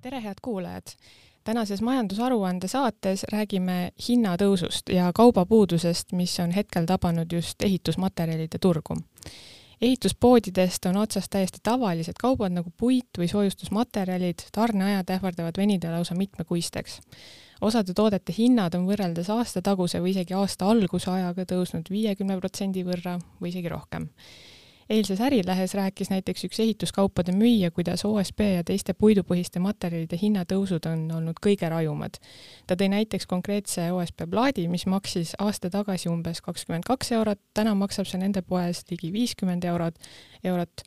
tere, 0.00 0.20
head 0.22 0.34
kuulajad! 0.42 0.82
tänases 1.44 1.82
majandusaruande 1.82 2.68
saates 2.68 3.24
räägime 3.32 3.92
hinnatõusust 4.08 4.92
ja 4.92 5.10
kaubapuudusest, 5.14 6.12
mis 6.12 6.34
on 6.40 6.50
hetkel 6.50 6.84
tabanud 6.86 7.32
just 7.32 7.62
ehitusmaterjalide 7.62 8.58
turgu. 8.60 8.96
ehituspoodidest 9.80 10.86
on 10.86 10.96
otsas 10.96 11.28
täiesti 11.30 11.58
tavalised 11.62 12.14
kaubad 12.20 12.52
nagu 12.52 12.70
puit 12.76 13.18
või 13.18 13.28
soojustusmaterjalid, 13.28 14.44
tarneajad 14.52 15.10
ähvardavad 15.10 15.56
venida 15.56 15.92
lausa 15.92 16.14
mitmekuisteks. 16.14 17.00
osade 17.60 17.94
toodete 17.94 18.34
hinnad 18.38 18.74
on 18.74 18.86
võrreldes 18.86 19.30
aasta 19.30 19.62
taguse 19.62 20.00
või 20.00 20.10
isegi 20.10 20.34
aasta 20.34 20.70
alguse 20.70 21.10
ajaga 21.10 21.42
tõusnud 21.42 21.90
viiekümne 21.90 22.38
protsendi 22.38 22.84
võrra 22.84 23.18
või 23.40 23.48
isegi 23.48 23.68
rohkem 23.68 24.08
eilses 24.90 25.20
Ärilehes 25.20 25.74
rääkis 25.74 26.10
näiteks 26.10 26.44
üks 26.44 26.60
ehituskaupade 26.60 27.32
müüja, 27.32 27.70
kuidas 27.70 28.04
OSB 28.04 28.40
ja 28.40 28.64
teiste 28.64 28.94
puidupõhiste 28.94 29.60
materjalide 29.60 30.16
hinnatõusud 30.20 30.86
on 30.88 31.02
olnud 31.12 31.40
kõige 31.44 31.68
rajumad. 31.68 32.16
ta 32.66 32.76
tõi 32.76 32.88
näiteks 32.88 33.26
konkreetse 33.26 33.90
OSB 33.92 34.24
plaadi, 34.30 34.68
mis 34.68 34.86
maksis 34.86 35.34
aasta 35.38 35.70
tagasi 35.70 36.08
umbes 36.08 36.40
kakskümmend 36.40 36.88
kaks 36.88 37.12
eurot, 37.12 37.40
täna 37.54 37.74
maksab 37.74 38.06
see 38.06 38.20
nende 38.20 38.42
poes 38.42 38.84
ligi 38.90 39.12
viiskümmend 39.12 39.64
eurot, 39.64 39.98
eurot, 40.44 40.82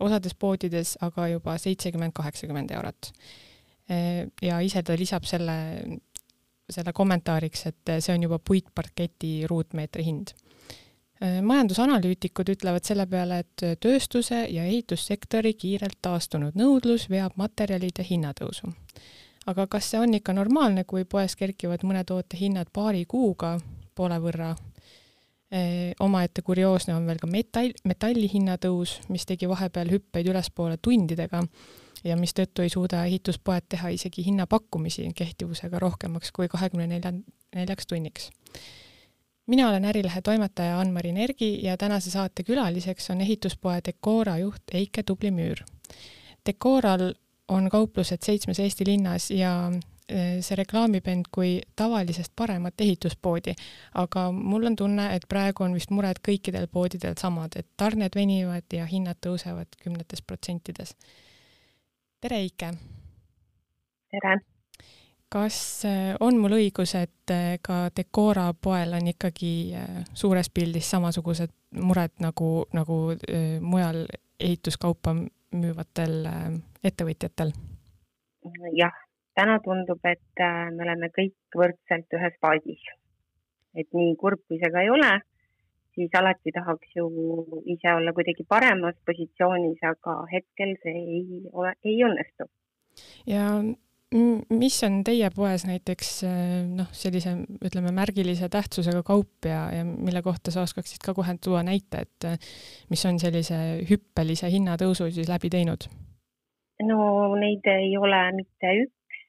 osades 0.00 0.34
poodides 0.34 0.96
aga 1.00 1.28
juba 1.28 1.58
seitsekümmend, 1.58 2.12
kaheksakümmend 2.14 2.70
eurot. 2.70 3.12
ja 4.42 4.60
ise 4.60 4.82
ta 4.82 4.94
lisab 4.98 5.24
selle, 5.24 5.56
selle 6.70 6.92
kommentaariks, 6.92 7.66
et 7.66 7.96
see 7.98 8.14
on 8.14 8.22
juba 8.22 8.38
puitparketi 8.38 9.46
ruutmeetri 9.50 10.04
hind 10.04 10.30
majandusanalüütikud 11.22 12.48
ütlevad 12.54 12.86
selle 12.86 13.06
peale, 13.06 13.42
et 13.44 13.64
tööstuse 13.80 14.40
ja 14.50 14.64
ehitussektori 14.66 15.52
kiirelt 15.54 16.00
taastunud 16.02 16.56
nõudlus 16.58 17.08
veab 17.10 17.36
materjalide 17.38 18.02
hinnatõusu. 18.08 18.72
aga 19.46 19.66
kas 19.66 19.90
see 19.90 20.00
on 20.00 20.14
ikka 20.14 20.32
normaalne, 20.32 20.84
kui 20.84 21.04
poes 21.04 21.36
kerkivad 21.36 21.84
mõne 21.84 22.04
toote 22.04 22.36
hinnad 22.36 22.70
paari 22.72 23.04
kuuga 23.04 23.58
poole 23.94 24.18
võrra? 24.18 24.54
Äh, 25.52 25.92
omaette 26.00 26.42
kurioosne 26.42 26.94
on 26.94 27.06
veel 27.06 27.18
ka 27.20 27.26
metall, 27.26 27.74
metalli 27.84 28.28
hinnatõus, 28.32 29.00
mis 29.08 29.26
tegi 29.28 29.48
vahepeal 29.48 29.90
hüppeid 29.92 30.30
ülespoole 30.32 30.78
tundidega 30.80 31.42
ja 32.04 32.16
mistõttu 32.16 32.62
ei 32.64 32.70
suuda 32.72 33.04
ehituspoed 33.04 33.66
teha 33.68 33.90
isegi 33.92 34.24
hinnapakkumisi 34.24 35.10
kehtivusega 35.14 35.78
rohkemaks 35.78 36.32
kui 36.32 36.48
kahekümne 36.48 36.86
nelja, 36.94 37.12
neljaks 37.54 37.86
tunniks 37.86 38.30
mina 39.46 39.68
olen 39.68 39.84
Ärilehe 39.84 40.22
toimetaja 40.22 40.80
Ann-Mari 40.80 41.12
Nergi 41.12 41.64
ja 41.64 41.76
tänase 41.76 42.10
saate 42.10 42.42
külaliseks 42.42 43.10
on 43.10 43.20
ehituspoe 43.20 43.80
Decora 43.84 44.38
juht 44.38 44.62
Eike 44.74 45.02
Tubli-Müür. 45.02 45.64
Decoral 46.46 47.12
on 47.48 47.70
kauplused 47.70 48.22
seitsmes 48.22 48.58
Eesti 48.58 48.84
linnas 48.86 49.30
ja 49.30 49.72
e, 50.08 50.42
see 50.42 50.56
reklaamib 50.56 51.08
end 51.08 51.28
kui 51.34 51.60
tavalisest 51.76 52.32
paremat 52.36 52.80
ehituspoodi, 52.80 53.54
aga 53.94 54.30
mul 54.32 54.66
on 54.70 54.76
tunne, 54.76 55.08
et 55.16 55.26
praegu 55.28 55.66
on 55.66 55.74
vist 55.74 55.90
mured 55.90 56.22
kõikidel 56.28 56.68
poodidel 56.72 57.18
samad, 57.18 57.56
et 57.56 57.68
tarned 57.76 58.14
venivad 58.14 58.66
ja 58.72 58.86
hinnad 58.86 59.20
tõusevad 59.26 59.78
kümnetes 59.82 60.22
protsentides. 60.22 60.96
tere, 62.20 62.38
Eike! 62.46 62.72
tere! 64.10 64.40
Kas 65.32 65.84
äh, 65.88 66.12
on 66.20 66.36
mul 66.40 66.58
õigus, 66.58 66.92
et 66.98 67.32
äh, 67.32 67.56
ka 67.64 67.86
Decora 67.96 68.50
poel 68.52 68.92
on 68.98 69.08
ikkagi 69.12 69.52
äh, 69.78 70.02
suures 70.14 70.50
pildis 70.52 70.90
samasugused 70.92 71.52
mured 71.80 72.12
nagu, 72.20 72.66
nagu 72.76 72.96
mujal 73.64 74.02
ehituskaupa 74.40 75.14
müüvatel 75.56 76.26
ettevõtjatel? 76.84 77.52
jah, 78.76 78.98
täna 79.38 79.56
tundub, 79.64 80.02
et 80.04 80.42
me 80.74 80.84
oleme 80.84 81.08
kõik 81.16 81.56
võrdselt 81.56 82.12
ühes 82.18 82.36
paadis. 82.44 82.82
et 83.72 83.88
nii 83.96 84.16
kurb, 84.20 84.42
kui 84.48 84.58
see 84.60 84.68
ka 84.74 84.82
ei 84.84 84.90
ole, 84.92 85.12
siis 85.96 86.12
alati 86.18 86.52
tahaks 86.52 86.92
ju 86.98 87.06
ise 87.64 87.94
olla 87.94 88.12
kuidagi 88.12 88.44
paremas 88.44 88.98
positsioonis, 89.06 89.80
aga 89.94 90.18
hetkel 90.34 90.76
see 90.82 91.06
ei 91.16 91.40
ole, 91.52 91.72
ei 91.88 91.96
õnnestu. 92.04 92.50
ja 93.24 93.48
mis 94.12 94.76
on 94.86 95.00
teie 95.06 95.28
poes 95.34 95.64
näiteks 95.68 96.10
noh, 96.76 96.88
sellise 96.96 97.34
ütleme 97.64 97.92
märgilise 97.96 98.48
tähtsusega 98.52 99.02
kaup 99.06 99.48
ja, 99.48 99.64
ja 99.72 99.84
mille 99.84 100.22
kohta 100.24 100.52
sa 100.52 100.64
oskaksid 100.66 101.02
ka 101.04 101.14
kohe 101.16 101.34
tuua 101.42 101.62
näite, 101.66 102.04
et 102.06 102.28
mis 102.92 103.04
on 103.08 103.20
sellise 103.22 103.58
hüppelise 103.88 104.50
hinnatõusu 104.52 105.10
siis 105.10 105.30
läbi 105.32 105.52
teinud? 105.52 105.88
no 106.82 106.98
neid 107.38 107.66
ei 107.70 107.92
ole 107.96 108.22
mitte 108.36 108.72
üks, 108.84 109.20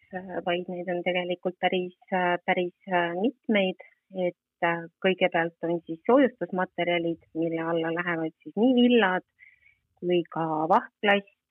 vaid 0.45 0.71
neid 0.71 0.89
on 0.89 1.03
tegelikult 1.05 1.59
päris, 1.61 1.93
päris 2.45 2.95
mitmeid, 3.19 3.85
et 4.27 4.67
kõigepealt 5.03 5.67
on 5.67 5.79
siis 5.85 6.01
soojustusmaterjalid, 6.07 7.21
mille 7.37 7.61
alla 7.61 7.91
lähevad 7.93 8.33
siis 8.41 8.55
nii 8.57 8.75
villad 8.79 9.25
kui 9.99 10.23
ka 10.31 10.43
vahtplast, 10.71 11.29
Äh, 11.29 11.42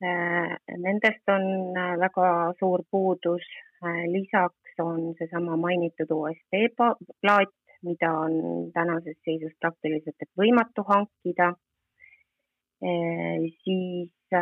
nendest 0.00 1.28
on 1.28 1.76
äh, 1.76 1.96
väga 2.00 2.54
suur 2.58 2.82
puudus. 2.90 3.44
Äh, 3.84 4.04
lisaks 4.08 4.80
on 4.80 5.14
seesama 5.18 5.56
mainitud 5.56 6.10
OSB 6.10 6.74
plaat, 7.20 7.52
mida 7.82 8.12
on 8.12 8.70
tänases 8.72 9.16
seisus 9.24 9.52
praktiliselt 9.60 10.30
võimatu 10.36 10.84
hankida. 10.88 11.54
siis 12.80 14.36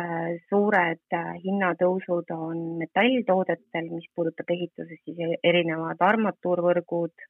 suured 0.47 1.15
hinnatõusud 1.43 2.29
on 2.31 2.59
metalltoodetel, 2.79 3.89
mis 3.91 4.05
puudutab 4.15 4.53
ehituses 4.55 5.01
siis 5.03 5.19
e-, 5.19 5.39
erinevad 5.43 5.99
armatuurvõrgud. 5.99 7.25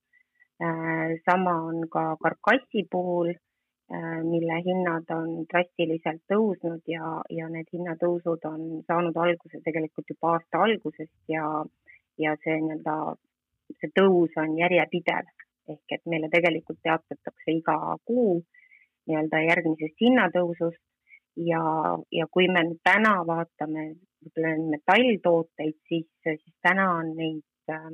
sama 1.26 1.56
on 1.72 1.88
ka 1.90 2.04
karkassi 2.22 2.86
puhul 2.92 3.34
Äh, 3.34 3.49
mille 3.90 4.58
hinnad 4.66 5.10
on 5.16 5.30
drastiliselt 5.50 6.22
tõusnud 6.30 6.82
ja, 6.88 7.16
ja 7.34 7.48
need 7.50 7.70
hinnatõusud 7.74 8.44
on 8.46 8.84
saanud 8.88 9.18
alguse 9.18 9.62
tegelikult 9.66 10.12
juba 10.14 10.36
aasta 10.36 10.62
algusest 10.66 11.16
ja, 11.34 11.46
ja 12.22 12.36
see 12.44 12.60
nii-öelda, 12.62 12.98
see 13.80 13.90
tõus 13.98 14.38
on 14.38 14.58
järjepidev. 14.60 15.32
Ehk 15.70 15.98
et 15.98 16.06
meile 16.10 16.30
tegelikult 16.34 16.80
teatatakse 16.86 17.54
iga 17.54 17.78
kuu 18.06 18.40
nii-öelda 19.10 19.42
järgmisest 19.48 20.06
hinnatõusust 20.06 20.82
ja, 21.50 21.64
ja 22.12 22.28
kui 22.32 22.48
me 22.52 22.64
nüüd 22.68 22.82
täna 22.86 23.16
vaatame 23.26 23.90
võib-olla 24.20 24.54
metalltooteid, 24.76 25.78
siis, 25.88 26.08
siis 26.26 26.56
täna 26.66 26.90
on 27.00 27.14
neid 27.18 27.74
äh, 27.74 27.90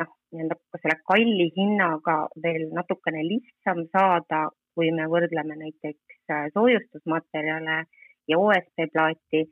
noh, 0.00 0.14
nii-öelda 0.32 0.58
selle 0.82 0.98
kalli 1.10 1.48
hinnaga 1.56 2.16
veel 2.42 2.68
natukene 2.76 3.22
lihtsam 3.26 3.84
saada, 3.94 4.48
kui 4.74 4.90
me 4.94 5.06
võrdleme 5.10 5.56
näiteks 5.60 6.30
äh, 6.30 6.46
soojustusmaterjale 6.54 7.82
ja 8.30 8.38
OSB 8.38 8.86
plaati, 8.92 9.44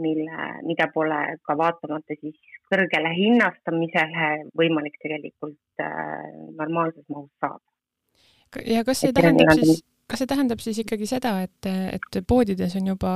mille, 0.00 0.48
mida 0.66 0.88
pole 0.94 1.20
ka 1.46 1.54
vaatamata 1.58 2.16
siis 2.18 2.34
kõrgele 2.72 3.12
hinnastamisele 3.14 4.30
võimalik 4.58 4.98
tegelikult 5.02 5.82
äh, 5.82 6.30
normaalses 6.58 7.04
mahus 7.08 7.30
saada. 7.40 7.62
ja 8.66 8.84
kas 8.86 9.04
see 9.04 9.12
et 9.12 9.20
tähendab 9.20 9.54
siis, 9.60 9.84
kas 10.10 10.22
see 10.22 10.30
tähendab 10.30 10.64
siis 10.64 10.80
ikkagi 10.82 11.06
seda, 11.10 11.36
et, 11.46 11.70
et 11.98 12.20
poodides 12.26 12.74
on 12.80 12.90
juba 12.94 13.14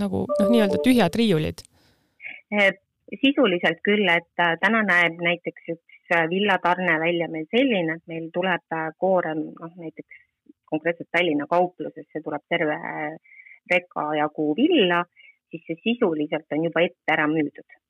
nagu 0.00 0.26
noh, 0.28 0.50
nii-öelda 0.50 0.82
tühjad 0.84 1.20
riiulid? 1.20 1.64
sisuliselt 3.20 3.80
küll, 3.86 4.08
et 4.10 4.42
äh, 4.42 4.54
täna 4.60 4.82
näeb 4.84 5.20
näiteks 5.22 5.74
üks 5.76 5.90
villatarne 6.28 6.98
välja 7.00 7.28
meil 7.32 7.46
selline, 7.48 7.96
et 7.96 8.10
meil 8.10 8.28
tuleb 8.34 8.76
koorem 9.00 9.46
noh, 9.56 9.72
näiteks 9.80 10.23
konkreetselt 10.74 11.10
Tallinna 11.14 11.46
kauplusesse 11.50 12.22
tuleb 12.26 12.44
terve 12.50 12.76
reka 13.70 14.04
jagu 14.18 14.50
villa, 14.56 15.04
siis 15.50 15.64
see 15.68 15.80
sisuliselt 15.86 16.52
on 16.56 16.68
juba 16.68 16.84
ette 16.88 17.16
ära 17.16 17.26
müüdud. 17.30 17.80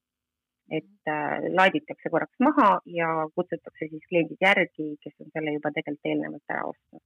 et 0.73 1.11
äh, 1.13 1.43
laaditakse 1.59 2.09
korraks 2.09 2.39
maha 2.41 2.69
ja 2.99 3.09
kutsutakse 3.37 3.89
siis 3.91 4.07
kliendid 4.09 4.41
järgi, 4.41 4.87
kes 5.03 5.13
on 5.21 5.29
selle 5.35 5.53
juba 5.53 5.71
tegelikult 5.77 6.09
eelnevalt 6.09 6.55
ära 6.55 6.63
ostnud. 6.71 7.03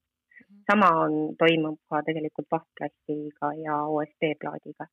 sama 0.71 0.91
on, 1.07 1.17
toimub 1.41 1.81
ka 1.91 2.05
tegelikult 2.07 2.47
vahtplastiga 2.55 3.51
ja 3.65 3.81
OSB 3.97 4.31
plaadiga. 4.45 4.87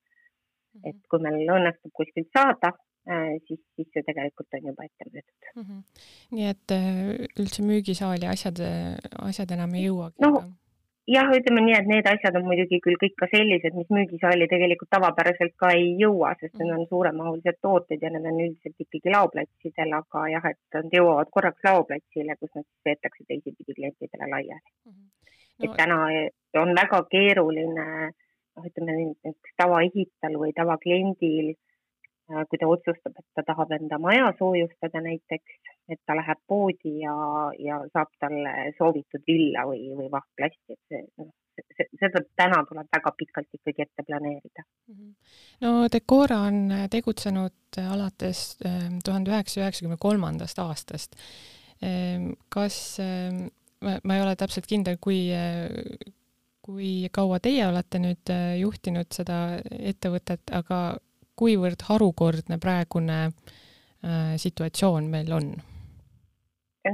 et 0.83 0.98
kui 1.09 1.21
meil 1.27 1.54
õnnestub 1.57 1.94
kuskilt 1.94 2.31
saada, 2.38 2.74
äh, 3.12 3.38
siis, 3.48 3.62
siis 3.75 3.94
see 3.94 4.07
tegelikult 4.09 4.57
on 4.57 4.68
juba 4.71 4.89
ette 4.89 5.09
müüdud 5.12 5.51
mm. 5.54 5.62
-hmm. 5.62 6.04
nii 6.39 6.50
et 6.56 6.77
äh, 6.80 7.39
üldse 7.42 7.69
müügisaali 7.69 8.33
asjad, 8.33 8.65
asjad 9.30 9.57
enam 9.59 9.77
ei 9.77 9.86
jõuagi 9.86 10.25
no, 10.25 10.33
jah, 11.13 11.30
ütleme 11.38 11.62
nii, 11.66 11.75
et 11.78 11.90
need 11.90 12.07
asjad 12.10 12.38
on 12.40 12.48
muidugi 12.50 12.80
küll 12.84 12.98
kõik 13.02 13.16
ka 13.19 13.28
sellised, 13.31 13.75
mis 13.78 13.92
müügisaali 13.94 14.48
tegelikult 14.52 14.90
tavapäraselt 14.96 15.54
ka 15.62 15.72
ei 15.78 15.92
jõua, 16.02 16.34
sest 16.40 16.57
need 16.62 16.74
on 16.74 16.88
suuremahulised 16.90 17.60
tooted 17.62 18.02
ja 18.02 18.12
need 18.13 18.25
on 18.31 18.42
üldiselt 18.48 18.86
ikkagi 18.86 19.13
laoplatsidel, 19.13 19.94
aga 20.00 20.25
jah, 20.34 20.50
et 20.52 20.80
nad 20.80 20.98
jõuavad 21.00 21.31
korraks 21.38 21.68
laoplatsile, 21.69 22.38
kus 22.40 22.54
nad 22.56 22.66
siis 22.66 22.90
veetakse 22.90 23.28
teisipidi 23.28 23.78
klientidele 23.78 24.31
laiali 24.31 24.62
mm. 24.62 24.92
-hmm. 24.92 25.12
No, 25.56 25.72
et 25.72 25.78
täna 25.80 25.98
on 26.62 26.74
väga 26.75 26.98
keeruline 27.12 27.86
noh, 28.57 28.66
ütleme 28.68 29.34
tavaehitajal 29.62 30.36
või 30.42 30.52
tavakliendil 30.57 31.54
kui 32.25 32.60
ta 32.60 32.68
otsustab, 32.68 33.13
et 33.19 33.25
ta 33.38 33.44
tahab 33.45 33.72
enda 33.77 34.00
maja 34.01 34.31
soojustada 34.39 35.01
näiteks, 35.06 35.57
et 35.94 36.00
ta 36.06 36.16
läheb 36.18 36.39
poodi 36.50 36.94
ja, 37.04 37.16
ja 37.62 37.80
saab 37.94 38.13
talle 38.19 38.54
soovitud 38.80 39.25
villa 39.27 39.66
või, 39.69 39.92
või 39.98 40.10
vahkplasti, 40.13 40.74
et 40.74 40.81
see, 40.89 41.04
noh, 41.22 41.30
seda 42.01 42.24
täna 42.36 42.63
tuleb 42.68 42.89
väga 42.98 43.13
pikalt 43.19 43.60
ikkagi 43.60 43.86
ette 43.86 44.07
planeerida. 44.07 44.66
Mhm. 44.92 45.12
no 45.62 45.75
Decora 45.92 46.42
on 46.50 46.74
tegutsenud 46.92 47.80
alates 47.86 48.57
ehm, 48.66 49.00
tuhande 49.06 49.31
üheksasaja 49.31 49.68
üheksakümne 49.68 50.01
kolmandast 50.01 50.60
aastast. 50.66 51.16
Ehm, 51.86 52.33
kas, 52.50 52.98
ehm, 53.04 53.45
ma 53.86 54.18
ei 54.18 54.25
ole 54.25 54.36
täpselt 54.39 54.68
kindel, 54.68 54.98
kui 55.01 55.28
kui 56.66 57.06
kaua 57.13 57.38
teie 57.38 57.68
olete 57.68 58.00
nüüd 58.01 58.31
juhtinud 58.57 59.13
seda 59.13 59.60
ettevõtet, 59.62 60.50
aga 60.50 60.98
kuivõrd 61.39 61.85
harukordne 61.89 62.57
praegune 62.61 63.17
äh, 63.27 64.35
situatsioon 64.41 65.09
meil 65.11 65.31
on? 65.35 65.55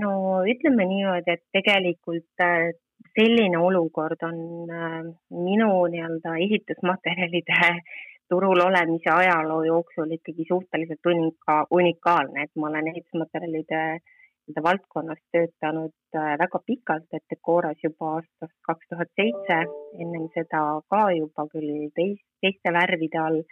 no 0.02 0.14
ütleme 0.48 0.86
niimoodi, 0.88 1.36
et 1.36 1.44
tegelikult 1.58 2.46
äh, 2.46 2.72
selline 3.18 3.60
olukord 3.60 4.24
on 4.28 4.40
äh, 4.72 5.02
minu 5.36 5.74
nii-öelda 5.94 6.38
ehitusmaterjalide 6.46 7.60
turul 8.32 8.64
olemise 8.64 9.12
ajaloo 9.12 9.64
jooksul 9.68 10.16
ikkagi 10.18 10.48
suhteliselt 10.48 11.12
unika, 11.14 11.66
unikaalne, 11.72 12.48
et 12.48 12.56
ma 12.56 12.72
olen 12.72 12.88
ehitusmaterjalide 12.94 13.82
nii-öelda 14.02 14.64
valdkonnas 14.64 15.20
töötanud 15.32 16.18
väga 16.40 16.60
pikalt, 16.66 17.08
et 17.14 17.24
Decoras 17.30 17.84
juba 17.84 18.16
aastast 18.16 18.56
kaks 18.68 18.88
tuhat 18.90 19.12
seitse, 19.20 19.58
ennem 20.00 20.26
seda 20.34 20.64
ka 20.90 21.04
juba 21.16 21.46
küll 21.52 21.92
teist, 21.96 22.26
teiste 22.42 22.74
värvide 22.74 23.20
all 23.22 23.44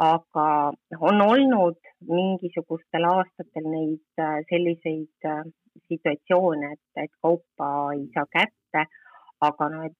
aga 0.00 0.72
on 1.00 1.22
olnud 1.22 1.78
mingisugustel 2.08 3.04
aastatel 3.04 3.66
neid 3.68 4.22
äh, 4.22 4.38
selliseid 4.48 5.28
äh, 5.28 5.42
situatsioone, 5.92 6.72
et, 6.72 7.02
et 7.04 7.12
kaupa 7.22 7.70
ei 7.94 8.06
saa 8.14 8.26
kätte, 8.32 8.86
aga 9.40 9.68
noh, 9.72 9.84
et, 9.90 9.98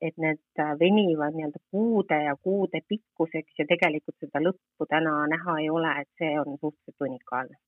et 0.00 0.16
need 0.20 0.62
venivad 0.80 1.36
nii-öelda 1.36 1.60
kuude 1.72 2.18
ja 2.24 2.36
kuude 2.36 2.80
pikkuseks 2.88 3.60
ja 3.60 3.68
tegelikult 3.68 4.16
seda 4.20 4.42
lõppu 4.44 4.88
täna 4.90 5.22
näha 5.30 5.58
ei 5.62 5.68
ole, 5.72 5.92
et 6.02 6.10
see 6.20 6.32
on 6.40 6.58
suhteliselt 6.58 7.06
unikaalne. 7.08 7.60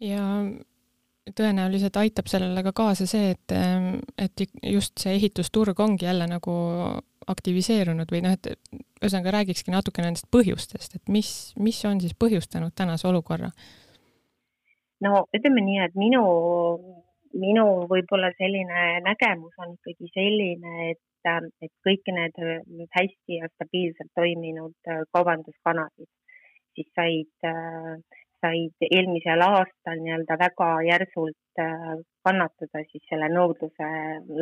ja 0.00 0.24
tõenäoliselt 1.36 1.96
aitab 2.00 2.30
sellele 2.30 2.62
ka 2.66 2.72
kaasa 2.72 3.06
see, 3.06 3.32
et, 3.34 3.54
et 4.18 4.44
just 4.62 4.98
see 5.02 5.16
ehitusturg 5.18 5.80
ongi 5.80 6.06
jälle 6.06 6.26
nagu 6.30 6.54
aktiviseerunud 7.32 8.12
või 8.12 8.22
noh, 8.24 8.36
et 8.36 8.48
ühesõnaga 9.00 9.34
räägikski 9.38 9.74
natuke 9.74 10.04
nendest 10.04 10.28
põhjustest, 10.34 10.98
et 10.98 11.12
mis, 11.12 11.32
mis 11.60 11.80
on 11.88 12.00
siis 12.02 12.16
põhjustanud 12.18 12.74
tänase 12.76 13.08
olukorra? 13.10 13.50
no 15.04 15.26
ütleme 15.36 15.62
nii, 15.62 15.82
et 15.86 15.98
minu, 15.98 16.22
minu 17.38 17.66
võib-olla 17.90 18.32
selline 18.38 19.02
nägemus 19.06 19.54
on 19.62 19.76
ikkagi 19.76 20.10
selline, 20.14 20.90
et, 20.92 21.32
et 21.62 21.74
kõik 21.86 22.08
need 22.14 22.40
hästi 22.96 23.42
ja 23.42 23.50
stabiilselt 23.54 24.10
toiminud 24.16 24.94
kaubanduskanalid 25.14 26.08
siis 26.78 26.90
said 26.94 27.48
said 28.44 28.86
eelmisel 28.90 29.42
aastal 29.46 30.00
nii-öelda 30.02 30.36
väga 30.42 30.68
järsult 30.88 31.62
äh, 31.62 31.96
kannatada 32.26 32.84
siis 32.90 33.04
selle 33.10 33.28
nõudluse 33.32 33.88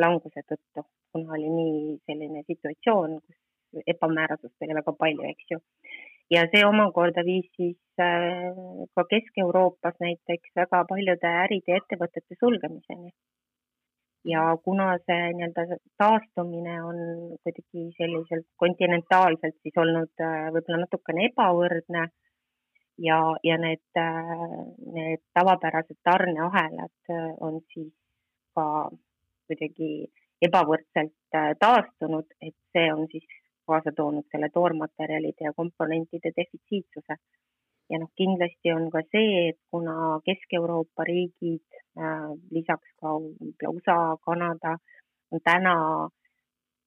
languse 0.03 0.43
tõttu, 0.51 0.85
kuna 1.13 1.37
oli 1.37 1.49
nii 1.53 1.95
selline 2.09 2.43
situatsioon, 2.45 3.17
kus 3.21 3.87
ebamäärasust 3.93 4.67
oli 4.67 4.77
väga 4.79 4.93
palju, 5.01 5.25
eks 5.31 5.55
ju. 5.55 5.59
ja 6.35 6.43
see 6.51 6.63
omakorda 6.67 7.23
viis 7.27 7.47
siis 7.55 8.03
äh, 8.03 8.53
ka 8.95 9.07
Kesk-Euroopas 9.13 9.97
näiteks 10.03 10.53
väga 10.61 10.83
paljude 10.91 11.33
äride 11.45 11.73
ja 11.73 11.81
ettevõtete 11.81 12.39
sulgemiseni. 12.39 13.11
ja 14.33 14.43
kuna 14.63 14.91
see 15.07 15.33
nii-öelda 15.39 15.79
taastumine 16.03 16.77
on 16.83 17.01
kuidagi 17.43 17.89
selliselt 17.97 18.47
kontinentaalselt 18.63 19.57
siis 19.63 19.83
olnud 19.83 20.25
äh, 20.29 20.47
võib-olla 20.53 20.85
natukene 20.85 21.29
ebavõrdne 21.31 22.07
ja, 22.97 23.19
ja 23.43 23.57
need, 23.57 23.83
need 24.93 25.21
tavapärased 25.33 25.99
tarneahelad 26.03 26.95
äh, 27.09 27.33
on 27.39 27.61
siis 27.73 27.93
ka 28.55 28.89
kuidagi 29.47 30.07
ebavõrdselt 30.41 31.35
äh, 31.35 31.53
taastunud, 31.59 32.27
et 32.41 32.55
see 32.73 32.87
on 32.93 33.07
siis 33.11 33.25
kaasa 33.67 33.91
toonud 33.95 34.25
selle 34.31 34.49
toormaterjalide 34.53 35.49
ja 35.49 35.53
komponentide 35.53 36.31
defitsiitsuse. 36.35 37.17
ja 37.89 37.99
noh, 37.99 38.09
kindlasti 38.19 38.71
on 38.75 38.89
ka 38.91 39.01
see, 39.11 39.49
et 39.49 39.59
kuna 39.71 40.19
Kesk-Euroopa 40.25 41.05
riigid 41.07 41.77
äh,, 41.95 42.31
lisaks 42.51 42.89
ka 42.99 43.15
USA, 43.69 44.17
Kanada 44.25 44.77
on 45.31 45.39
täna, 45.43 45.75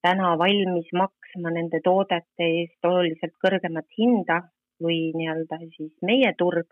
täna 0.03 0.35
valmis 0.39 0.91
maksma 0.93 1.53
nende 1.57 1.81
toodete 1.85 2.49
eest 2.61 2.85
oluliselt 2.91 3.37
kõrgemat 3.45 3.89
hinda 3.97 4.43
või 4.83 5.11
nii-öelda 5.17 5.61
siis 5.77 5.93
meie 6.07 6.33
turg, 6.39 6.69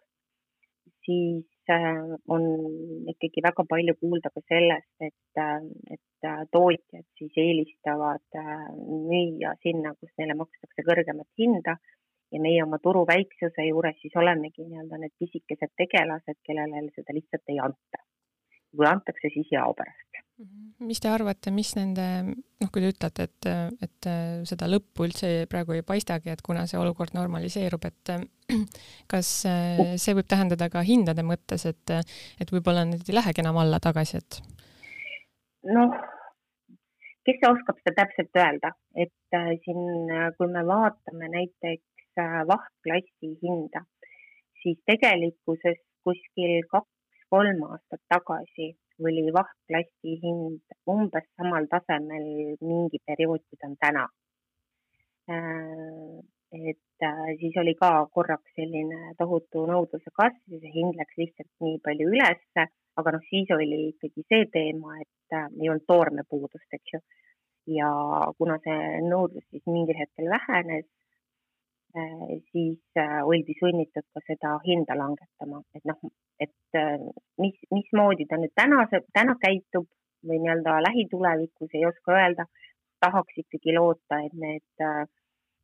siis 1.09 1.71
äh, 1.71 2.01
on 2.29 2.45
ikkagi 3.13 3.45
väga 3.45 3.65
palju 3.69 3.95
kuulda 4.01 4.33
ka 4.35 4.43
sellest, 4.53 4.95
et, 5.01 5.41
äh, 5.41 5.63
et 5.97 6.29
äh, 6.31 6.43
tootjad 6.53 7.07
siis 7.21 7.39
eelistavad 7.45 8.41
müüa 9.09 9.55
sinna, 9.63 9.95
kus 10.01 10.13
neile 10.21 10.37
makstakse 10.39 10.85
kõrgemat 10.91 11.29
hinda 11.41 11.79
ja 12.33 12.41
meie 12.45 12.63
oma 12.65 12.81
turu 12.85 13.07
väiksuse 13.09 13.69
juures 13.71 13.97
siis 14.03 14.17
olemegi 14.23 14.67
nii-öelda 14.67 15.01
need 15.05 15.17
pisikesed 15.23 15.73
tegelased, 15.81 16.41
kellele 16.45 16.85
seda 16.97 17.17
lihtsalt 17.17 17.55
ei 17.55 17.61
anta. 17.69 18.05
kui 18.77 18.87
antakse, 18.87 19.31
siis 19.33 19.49
jao 19.51 19.73
pärast. 19.75 20.28
Mis 20.87 21.01
te 21.03 21.11
arvate, 21.11 21.51
mis 21.51 21.73
nende, 21.75 22.05
noh, 22.63 22.71
kui 22.71 22.83
te 22.83 22.93
ütlete, 22.93 23.27
et, 23.27 23.49
et 23.83 24.09
seda 24.47 24.69
lõppu 24.71 25.09
üldse 25.09 25.31
praegu 25.51 25.75
ei 25.75 25.83
paistagi, 25.87 26.31
et 26.31 26.43
kuna 26.47 26.67
see 26.71 26.79
olukord 26.79 27.17
normaliseerub, 27.17 27.89
et 27.89 28.13
kas 29.13 29.33
see 29.43 30.15
võib 30.15 30.29
tähendada 30.31 30.71
ka 30.73 30.85
hindade 30.87 31.25
mõttes, 31.27 31.67
et, 31.67 31.95
et 32.39 32.55
võib-olla 32.55 32.87
need 32.87 33.11
ei 33.11 33.19
lähegi 33.19 33.43
enam 33.43 33.59
alla 33.65 33.83
tagasi, 33.83 34.23
et? 34.23 34.41
noh, 35.75 35.99
kes 37.27 37.45
oskab 37.51 37.83
seda 37.83 38.05
täpselt 38.05 38.39
öelda, 38.41 38.73
et 38.97 39.37
äh, 39.37 39.53
siin, 39.65 40.11
kui 40.39 40.51
me 40.55 40.65
vaatame 40.67 41.31
näiteks 41.35 42.23
äh, 42.23 42.41
vahtklassi 42.49 43.35
hinda, 43.43 43.83
siis 44.63 44.79
tegelikkuses 44.89 45.81
kuskil 46.07 46.63
kaks-kolm 46.73 47.65
aastat 47.69 48.01
tagasi 48.15 48.73
oli 49.05 49.33
vahtklassi 49.35 50.17
hind 50.23 50.63
umbes 50.95 51.27
samal 51.37 51.69
tasemel 51.71 52.27
mingi 52.61 52.99
periood, 53.07 53.45
kui 53.47 53.61
ta 53.61 53.69
on 53.71 53.77
täna. 53.85 54.05
Äh, 55.31 56.19
et 56.53 57.05
äh, 57.05 57.37
siis 57.41 57.57
oli 57.61 57.75
ka 57.77 57.91
korraks 58.15 58.55
selline 58.57 59.15
tohutu 59.19 59.67
nõudluse 59.69 60.11
kasv 60.17 60.55
ja 60.55 60.61
see 60.63 60.73
hind 60.75 60.97
läks 60.97 61.19
lihtsalt 61.21 61.51
nii 61.65 61.81
palju 61.85 62.09
ülesse, 62.09 62.65
aga 62.99 63.15
noh, 63.15 63.25
siis 63.29 63.51
oli 63.55 63.83
ikkagi 63.91 64.25
see 64.25 64.47
teema, 64.55 64.97
et 65.03 65.37
äh, 65.37 65.49
ei 65.61 65.69
olnud 65.69 65.87
toormepuudust, 65.93 66.71
eks 66.79 66.95
ju. 66.95 67.03
ja 67.79 67.91
kuna 68.39 68.57
see 68.65 69.03
nõudlus 69.05 69.45
siis 69.53 69.67
mingil 69.69 69.99
hetkel 69.99 70.31
vähenes, 70.33 70.87
siis 72.53 73.01
oldi 73.25 73.55
sunnitud 73.59 74.05
ka 74.15 74.21
seda 74.27 74.51
hinda 74.67 74.97
langetama, 74.99 75.63
et 75.75 75.87
noh, 75.89 76.11
et 76.41 76.79
äh, 76.79 76.99
mis, 77.43 77.57
mismoodi 77.75 78.27
ta 78.31 78.39
nüüd 78.41 78.55
tänase, 78.59 79.03
täna 79.17 79.37
käitub 79.43 79.87
või 80.27 80.41
nii-öelda 80.43 80.79
lähitulevikus 80.87 81.75
ei 81.75 81.87
oska 81.87 82.19
öelda. 82.19 82.47
tahaks 82.99 83.37
ikkagi 83.39 83.73
loota, 83.77 84.17
et 84.27 84.33
need, 84.35 84.65
äh, 84.83 85.05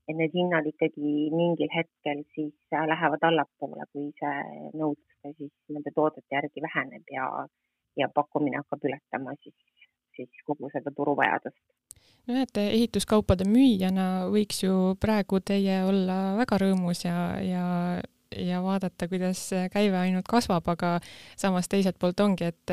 et 0.09 0.17
need 0.17 0.35
hinnad 0.39 0.67
ikkagi 0.71 1.15
mingil 1.35 1.71
hetkel 1.75 2.21
siis 2.35 2.55
äh, 2.73 2.85
lähevad 2.87 3.27
allapoole, 3.27 3.87
kui 3.93 4.13
see 4.21 4.71
nõudlus 4.79 5.35
siis 5.41 5.53
nende 5.75 5.91
toodete 5.97 6.37
järgi 6.37 6.63
väheneb 6.63 7.11
ja, 7.17 7.27
ja 7.99 8.09
pakkumine 8.15 8.61
hakkab 8.63 8.87
ületama 8.87 9.35
siis, 9.43 9.57
siis 10.15 10.47
kogu 10.47 10.71
seda 10.71 10.95
turuvajadust 10.95 11.59
no 12.27 12.39
näete, 12.39 12.69
ehituskaupade 12.73 13.47
müüjana 13.49 14.27
võiks 14.33 14.63
ju 14.65 14.95
praegu 15.01 15.41
teie 15.45 15.83
olla 15.85 16.37
väga 16.41 16.61
rõõmus 16.65 17.05
ja, 17.07 17.19
ja 17.45 17.65
ja 18.35 18.59
vaadata, 18.65 19.07
kuidas 19.07 19.41
käive 19.71 19.95
ainult 19.95 20.27
kasvab, 20.27 20.67
aga 20.73 20.97
samas 21.39 21.69
teiselt 21.71 22.01
poolt 22.03 22.19
ongi, 22.25 22.49
et, 22.51 22.73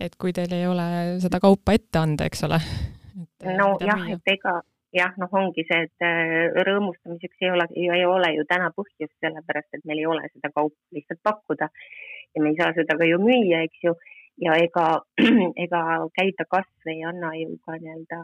et 0.00 0.14
kui 0.16 0.32
teil 0.32 0.54
ei 0.56 0.64
ole 0.66 0.86
seda 1.20 1.40
kaupa 1.42 1.74
ette 1.76 2.00
anda, 2.00 2.24
eks 2.24 2.46
ole. 2.48 2.60
nojah, 3.44 4.06
et 4.14 4.32
ega 4.32 4.54
jah, 4.96 5.12
noh, 5.20 5.32
ongi 5.40 5.66
see, 5.68 5.84
et 5.84 6.06
äh, 6.06 6.48
rõõmustamiseks 6.66 7.44
ei 7.44 7.52
ole, 7.52 7.68
ei 7.76 8.04
ole 8.08 8.32
ju 8.38 8.44
täna 8.48 8.70
põhjust, 8.76 9.14
sellepärast 9.20 9.76
et 9.76 9.84
meil 9.84 10.02
ei 10.02 10.08
ole 10.08 10.28
seda 10.32 10.52
kaupa 10.54 10.96
lihtsalt 10.96 11.20
pakkuda 11.26 11.68
ja 11.68 12.42
me 12.42 12.52
ei 12.52 12.58
saa 12.60 12.72
seda 12.76 12.96
ka 12.98 13.08
ju 13.08 13.18
müüa, 13.22 13.64
eks 13.66 13.84
ju 13.84 13.96
ja 14.42 14.54
ega, 14.60 14.86
ega 15.64 15.82
käibekasv 16.18 16.92
ei 16.92 17.02
anna 17.08 17.32
ju 17.38 17.56
ka 17.64 17.76
nii-öelda 17.80 18.20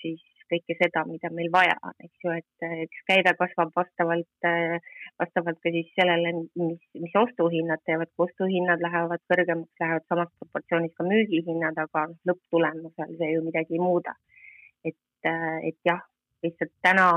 siis 0.00 0.22
kõike 0.50 0.76
seda, 0.78 1.02
mida 1.08 1.30
meil 1.34 1.50
vaja 1.54 1.74
on, 1.82 1.94
eks 2.06 2.24
ju, 2.24 2.34
et 2.38 2.66
eks 2.86 3.04
käive 3.10 3.32
kasvab 3.38 3.72
vastavalt, 3.74 4.48
vastavalt 5.18 5.58
ka 5.62 5.72
siis 5.74 5.88
sellele, 5.98 6.32
mis, 6.60 6.82
mis 6.94 7.16
ostuhinnad 7.18 7.82
teevad, 7.88 8.12
kui 8.14 8.28
ostuhinnad 8.28 8.82
lähevad 8.84 9.24
kõrgemaks, 9.32 9.72
lähevad 9.82 10.06
samas 10.06 10.30
proportsioonis 10.38 10.94
ka 10.94 11.06
müügihinnad, 11.08 11.80
aga 11.86 12.06
lõpptulemusel 12.30 13.16
see 13.18 13.32
ju 13.32 13.42
midagi 13.46 13.78
ei 13.78 13.82
muuda. 13.82 14.14
et, 14.86 15.26
et 15.66 15.78
jah, 15.84 16.04
lihtsalt 16.46 16.70
täna 16.82 17.08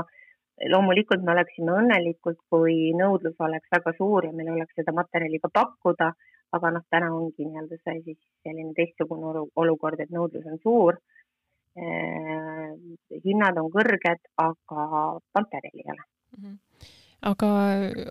loomulikult 0.68 1.22
me 1.24 1.32
oleksime 1.36 1.72
õnnelikud, 1.82 2.40
kui 2.50 2.90
nõudlus 2.98 3.38
oleks 3.38 3.70
väga 3.72 3.94
suur 3.96 4.26
ja 4.26 4.32
meil 4.34 4.50
oleks 4.56 4.74
seda 4.76 4.92
materjali 4.96 5.38
ka 5.40 5.52
pakkuda, 5.54 6.10
aga 6.56 6.70
noh, 6.76 6.86
täna 6.90 7.10
ongi 7.14 7.46
nii-öelda 7.46 7.78
see 7.84 8.00
siis 8.04 8.20
selline 8.44 8.74
teistsugune 8.76 9.46
olukord, 9.56 10.00
et 10.00 10.10
nõudlus 10.14 10.46
on 10.50 10.58
suur 10.62 10.98
eh,. 11.76 12.72
hinnad 13.24 13.58
on 13.62 13.70
kõrged, 13.74 14.24
aga 14.42 14.86
materjali 15.36 15.84
ei 15.84 15.92
ole 15.94 16.02
mm. 16.02 16.42
-hmm 16.42 16.58
aga, 17.20 17.50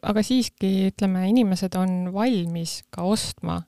aga 0.06 0.24
siiski 0.26 0.90
ütleme, 0.90 1.26
inimesed 1.32 1.76
on 1.80 2.12
valmis 2.14 2.80
ka 2.94 3.08
ostma 3.10 3.60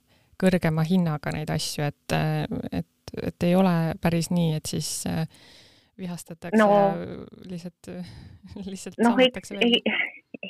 kõrgema 0.42 0.86
hinnaga 0.88 1.34
neid 1.36 1.52
asju, 1.54 1.86
et, 1.90 2.16
et, 2.72 3.16
et 3.30 3.48
ei 3.48 3.56
ole 3.58 3.74
päris 4.02 4.32
nii, 4.34 4.56
et 4.58 4.70
siis 4.70 4.90
äh, 5.10 5.26
vihastatakse 6.02 6.58
no, 6.62 6.70
lihtsalt, 7.50 7.92
lihtsalt 8.66 9.02
noh, 9.04 9.20
eks, 9.22 9.54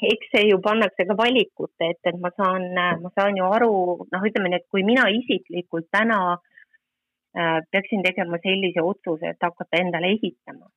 eks 0.10 0.32
see 0.34 0.48
ju 0.50 0.60
pannakse 0.66 1.06
ka 1.08 1.16
valikute 1.18 1.90
ette, 1.94 2.14
et 2.14 2.20
ma 2.22 2.32
saan, 2.36 2.70
ma 3.04 3.12
saan 3.16 3.38
ju 3.38 3.48
aru, 3.58 3.74
noh, 4.14 4.28
ütleme 4.30 4.52
nii, 4.52 4.62
et 4.62 4.70
kui 4.74 4.84
mina 4.88 5.08
isiklikult 5.14 5.90
täna 5.94 6.20
äh, 6.34 7.60
peaksin 7.72 8.06
tegema 8.06 8.40
sellise 8.44 8.84
otsuse, 8.86 9.34
et 9.34 9.48
hakata 9.48 9.82
endale 9.82 10.14
ehitama, 10.16 10.72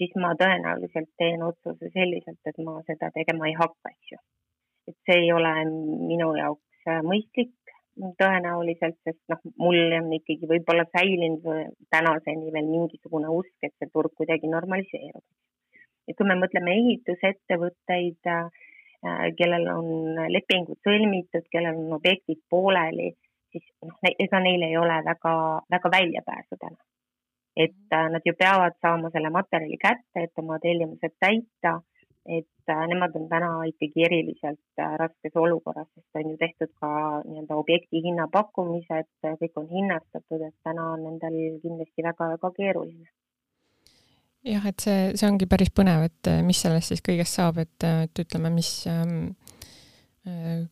siis 0.00 0.16
ma 0.22 0.34
tõenäoliselt 0.40 1.12
teen 1.18 1.44
otsuse 1.46 1.92
selliselt, 1.94 2.40
et 2.46 2.58
ma 2.64 2.80
seda 2.88 3.12
tegema 3.14 3.50
ei 3.50 3.54
hakka, 3.60 3.94
eks 3.94 4.16
ju. 4.16 4.22
et 4.90 4.98
see 5.06 5.22
ei 5.24 5.30
ole 5.34 5.52
minu 6.10 6.32
jaoks 6.38 6.90
äh, 6.90 7.02
mõistlik 7.06 7.54
tõenäoliselt, 8.20 8.98
sest 9.06 9.22
noh, 9.32 9.40
mul 9.62 9.78
on 9.96 10.10
ikkagi 10.12 10.48
võib-olla 10.50 10.84
säilinud 10.92 11.46
tänaseni 11.90 12.52
veel 12.52 12.68
mingisugune 12.68 13.30
usk, 13.32 13.56
et 13.62 13.72
see 13.78 13.88
turg 13.92 14.12
kuidagi 14.18 14.50
normaliseerub. 14.52 15.24
Ja 16.06 16.14
kui 16.14 16.28
me 16.28 16.36
mõtleme 16.40 16.74
ehitusettevõtteid, 16.80 18.30
äh, 18.32 19.30
kellel 19.38 19.68
on 19.72 20.20
lepingud 20.32 20.78
sõlmitud, 20.86 21.46
kellel 21.52 21.78
on 21.78 21.96
objektid 21.98 22.42
pooleli, 22.50 23.12
siis 23.52 23.66
noh, 23.86 23.98
ega 24.12 24.42
neil 24.42 24.66
ei 24.66 24.76
ole 24.76 25.00
väga, 25.06 25.34
väga 25.76 25.92
väljapääsu 25.98 26.60
täna. 26.60 26.78
et 27.56 27.92
äh, 27.92 28.08
nad 28.12 28.20
ju 28.24 28.34
peavad 28.36 28.74
saama 28.84 29.08
selle 29.10 29.30
materjali 29.32 29.78
kätte, 29.80 30.22
et 30.22 30.42
oma 30.42 30.58
tellimused 30.60 31.14
täita 31.20 31.78
et 32.26 32.70
äh, 32.70 32.86
nemad 32.90 33.14
on 33.16 33.28
täna 33.30 33.50
ikkagi 33.70 34.04
eriliselt 34.08 34.82
raskes 35.00 35.36
olukorras, 35.38 35.86
sest 35.94 36.18
on 36.20 36.32
ju 36.32 36.36
tehtud 36.40 36.72
ka 36.80 36.88
nii-öelda 37.24 37.58
objekti 37.62 38.02
hinnapakkumised, 38.06 39.08
kõik 39.42 39.60
on 39.62 39.68
hinnastatud, 39.70 40.42
et 40.48 40.56
täna 40.66 40.90
on 40.96 41.06
nendel 41.06 41.38
kindlasti 41.62 42.06
väga-väga 42.08 42.50
keeruline. 42.58 43.06
Jah, 44.46 44.68
et 44.70 44.82
see, 44.82 45.10
see 45.18 45.28
ongi 45.28 45.48
päris 45.50 45.72
põnev, 45.74 46.06
et 46.10 46.30
äh, 46.30 46.42
mis 46.46 46.60
sellest 46.62 46.92
siis 46.92 47.04
kõigest 47.04 47.38
saab, 47.38 47.60
et, 47.62 47.88
et 48.06 48.22
ütleme, 48.24 48.52
mis 48.54 48.70
ähm, 48.90 49.34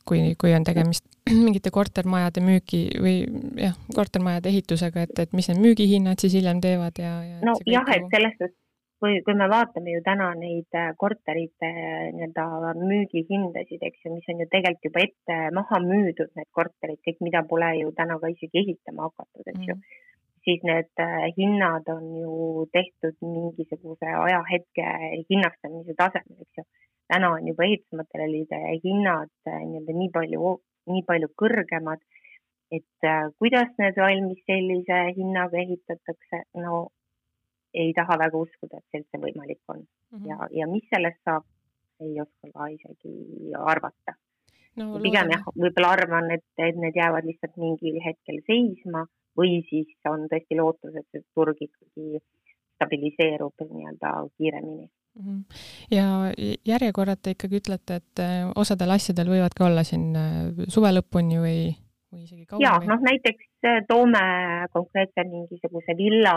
kui, 0.09 0.35
kui 0.41 0.55
on 0.57 0.67
tegemist 0.67 1.07
mingite 1.47 1.71
kortermajade 1.75 2.43
müügi 2.45 2.85
või 3.01 3.17
jah, 3.61 3.77
kortermajade 3.95 4.51
ehitusega, 4.51 5.07
et, 5.09 5.25
et 5.27 5.33
mis 5.37 5.49
need 5.51 5.63
müügihinnad 5.63 6.23
siis 6.23 6.37
hiljem 6.39 6.63
teevad 6.65 6.99
ja, 6.99 7.17
ja 7.27 7.41
no 7.47 7.57
jah, 7.69 7.87
et 7.95 8.09
selles 8.13 8.37
suhtes 8.39 8.59
kui, 9.05 9.21
kui 9.27 9.37
me 9.37 9.49
vaatame 9.53 9.93
ju 9.97 10.03
täna 10.05 10.31
neid 10.39 10.79
äh, 10.79 10.93
korterite 11.01 11.69
äh, 11.69 12.09
nii-öelda 12.17 12.75
müügihindasid, 12.81 13.83
eks 13.85 14.07
ju, 14.07 14.15
mis 14.15 14.31
on 14.33 14.41
ju 14.43 14.49
tegelikult 14.53 14.89
juba 14.89 15.05
ette 15.05 15.39
maha 15.59 15.81
müüdud, 15.85 16.31
need 16.39 16.51
korterid, 16.57 17.01
kõik, 17.07 17.21
mida 17.27 17.45
pole 17.51 17.71
ju 17.83 17.93
täna 17.99 18.17
ka 18.23 18.33
isegi 18.33 18.63
ehitama 18.63 19.11
hakatud, 19.11 19.45
eks 19.53 19.69
ju 19.69 19.77
mm., 19.77 20.01
siis 20.45 20.65
need 20.69 20.91
äh, 21.01 21.29
hinnad 21.39 21.89
on 21.93 22.09
ju 22.21 22.67
tehtud 22.73 23.17
mingisuguse 23.25 24.11
ajahetke 24.25 24.87
hinnastamise 25.31 25.97
tasemel, 25.99 26.43
eks 26.47 26.61
ju. 26.61 26.65
täna 27.13 27.31
on 27.37 27.49
juba 27.49 27.67
ehitusmaterjalide 27.69 28.61
hinnad 28.85 29.33
nii-öelda 29.47 29.97
nii 30.01 30.11
palju, 30.13 30.53
nii 30.93 31.03
palju 31.09 31.29
kõrgemad, 31.43 32.01
et 32.73 33.09
kuidas 33.39 33.73
need 33.79 33.99
valmis 34.01 34.41
sellise 34.49 35.01
hinnaga 35.19 35.61
ehitatakse, 35.61 36.41
no 36.65 36.87
ei 37.75 37.93
taha 37.97 38.19
väga 38.25 38.41
uskuda, 38.47 38.79
et 38.79 38.87
see 38.89 39.03
üldse 39.03 39.21
võimalik 39.21 39.61
on 39.69 39.83
mm 39.83 40.19
-hmm. 40.19 40.29
ja, 40.31 40.49
ja 40.61 40.67
mis 40.71 40.87
sellest 40.95 41.21
saab, 41.25 41.45
ei 42.01 42.21
oska 42.21 42.51
ka 42.55 42.69
isegi 42.77 43.53
arvata 43.73 44.15
no,. 44.77 45.01
pigem 45.03 45.31
jah, 45.35 45.45
võib-olla 45.55 45.91
arvan, 45.97 46.31
et, 46.37 46.47
et 46.59 46.77
need 46.85 46.97
jäävad 47.01 47.27
lihtsalt 47.31 47.57
mingil 47.57 48.01
hetkel 48.07 48.41
seisma 48.47 49.07
või 49.39 49.61
siis 49.69 49.91
on 50.11 50.27
tõesti 50.31 50.59
lootus, 50.59 50.95
et 50.95 51.07
see 51.13 51.25
turg 51.35 51.61
ikkagi 51.61 52.21
stabiliseerub 52.75 53.65
nii-öelda 53.65 54.13
kiiremini 54.37 54.89
mhm. 55.21 55.41
ja 55.95 56.07
järjekorrad 56.67 57.23
te 57.23 57.35
ikkagi 57.35 57.63
ütlete, 57.63 58.01
et 58.03 58.23
äh, 58.23 58.51
osadel 58.57 58.95
asjadel 58.97 59.31
võivadki 59.35 59.67
olla 59.67 59.85
siin 59.87 60.13
äh, 60.19 60.67
suve 60.69 60.93
lõpuni 60.95 61.41
või 61.43 61.59
või 62.15 62.25
isegi 62.27 62.47
kauem? 62.47 62.65
ja 62.65 62.77
noh, 62.87 63.03
näiteks 63.11 63.69
äh, 63.69 63.83
toome 63.91 64.25
konkreetse 64.75 65.27
mingisuguse 65.29 65.97
villa, 65.99 66.35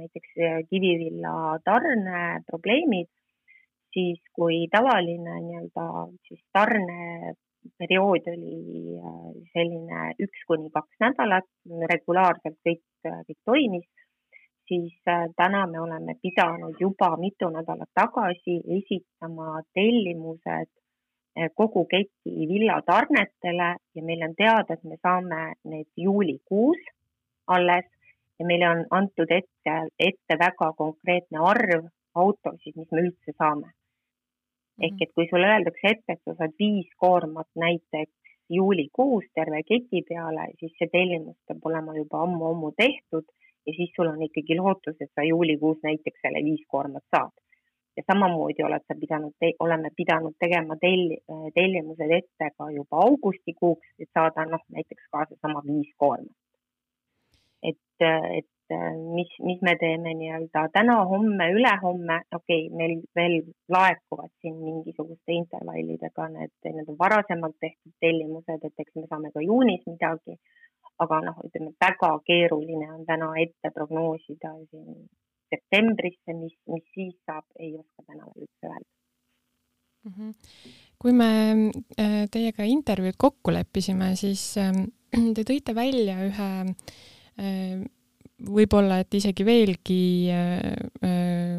näiteks 0.00 0.40
kivivilla 0.70 1.58
tarneprobleemid, 1.64 3.10
siis 3.94 4.20
kui 4.34 4.64
tavaline 4.72 5.38
nii-öelda 5.46 5.88
siis 6.28 6.42
tarneperiood 7.64 8.26
oli 8.28 8.96
äh, 8.98 9.32
selline 9.52 10.14
üks 10.20 10.44
kuni 10.46 10.70
kaks 10.70 11.00
nädalat, 11.00 11.48
regulaarselt 11.90 12.58
kõik, 12.66 12.82
kõik 13.04 13.40
toimis, 13.44 13.88
siis 14.68 14.94
täna 15.36 15.66
me 15.66 15.80
oleme 15.80 16.16
pidanud 16.22 16.76
juba 16.80 17.16
mitu 17.16 17.48
nädalat 17.50 17.88
tagasi 17.94 18.60
esitama 18.78 19.62
tellimused 19.74 20.70
kogu 21.54 21.84
keti 21.90 22.46
villatarnetele 22.48 23.76
ja 23.94 24.02
meil 24.02 24.22
on 24.22 24.34
teada, 24.38 24.74
et 24.74 24.84
me 24.84 24.96
saame 25.02 25.54
need 25.64 25.88
juulikuus 25.96 26.78
alles 27.46 27.84
ja 28.38 28.46
meile 28.46 28.68
on 28.70 28.84
antud 28.90 29.30
ette, 29.30 29.74
ette 29.98 30.38
väga 30.38 30.72
konkreetne 30.78 31.42
arv 31.42 31.88
autosid, 32.14 32.76
mis 32.76 32.90
me 32.92 33.06
üldse 33.06 33.34
saame. 33.36 33.72
Ehk 34.80 34.92
mhm. 34.92 35.02
et 35.02 35.14
kui 35.14 35.28
sulle 35.30 35.50
öeldakse 35.54 35.92
ette, 35.92 36.16
et 36.16 36.22
sa 36.24 36.36
saad 36.38 36.54
viis 36.58 36.90
koormat 36.98 37.50
näiteks 37.54 38.12
juulikuus 38.50 39.24
terve 39.34 39.62
keti 39.62 40.02
peale, 40.08 40.50
siis 40.60 40.74
see 40.78 40.90
tellimus 40.92 41.38
peab 41.48 41.64
olema 41.70 41.96
juba 41.96 42.22
ammu-ammu 42.26 42.74
tehtud 42.76 43.24
ja 43.66 43.72
siis 43.76 43.94
sul 43.96 44.10
on 44.10 44.22
ikkagi 44.22 44.58
lootus, 44.58 44.96
et 45.00 45.10
sa 45.14 45.24
juulikuus 45.24 45.80
näiteks 45.82 46.20
selle 46.26 46.44
viis 46.44 46.64
koormat 46.68 47.04
saad 47.14 47.32
ja 47.96 48.02
samamoodi 48.12 48.64
oled 48.66 48.82
sa 48.88 48.94
pidanud, 49.00 49.34
oleme 49.60 49.90
pidanud 49.96 50.34
tegema 50.38 50.76
telli, 50.76 51.18
tellimused 51.54 52.10
ette 52.18 52.50
ka 52.58 52.70
juba 52.74 53.04
augustikuuks, 53.06 53.86
et 53.98 54.10
saada 54.14 54.46
noh, 54.50 54.64
näiteks 54.76 55.06
ka 55.12 55.26
seesama 55.28 55.62
viis 55.66 55.92
koormat. 55.96 56.36
et, 57.62 58.06
et 58.38 58.48
mis, 59.14 59.32
mis 59.44 59.60
me 59.62 59.74
teeme 59.80 60.14
nii-öelda 60.18 60.68
täna, 60.72 60.96
homme, 61.10 61.50
ülehomme, 61.52 62.20
okei 62.34 62.66
okay,, 62.66 62.76
meil 62.76 62.94
veel 63.16 63.36
laekuvad 63.68 64.32
siin 64.40 64.56
mingisuguste 64.62 65.36
intervallidega 65.36 66.28
need 66.32 66.54
nii-öelda 66.64 66.96
varasemalt 66.98 67.56
tehtud 67.60 67.94
tellimused, 68.00 68.64
et 68.68 68.84
eks 68.84 68.94
me 68.96 69.06
saame 69.08 69.32
ka 69.34 69.44
juunis 69.44 69.84
midagi. 69.90 70.38
aga 71.02 71.16
noh, 71.26 71.38
ütleme 71.42 71.72
väga 71.82 72.08
keeruline 72.22 72.86
on 72.92 73.00
täna 73.06 73.32
ette 73.42 73.70
prognoosida 73.74 74.52
siin 74.70 75.08
septembrisse, 75.50 76.36
mis, 76.38 76.54
mis 76.70 76.84
siis 76.94 77.16
saab, 77.26 77.44
ei 77.58 77.72
oska 77.74 78.04
täna 78.06 78.28
veel 78.28 78.46
üldse 78.46 78.68
öelda. 78.68 78.90
-hmm. 80.12 80.34
kui 80.98 81.12
me 81.12 81.30
äh, 82.00 82.28
teiega 82.30 82.64
intervjuud 82.64 83.18
kokku 83.18 83.52
leppisime, 83.52 84.14
siis 84.16 84.56
ähm, 84.58 84.86
te 85.36 85.44
tõite 85.48 85.74
välja 85.74 86.18
ühe 86.28 86.50
äh, 86.68 87.84
võib-olla, 88.48 89.00
et 89.02 89.14
isegi 89.14 89.46
veelgi, 89.46 90.04
äh, 90.32 91.56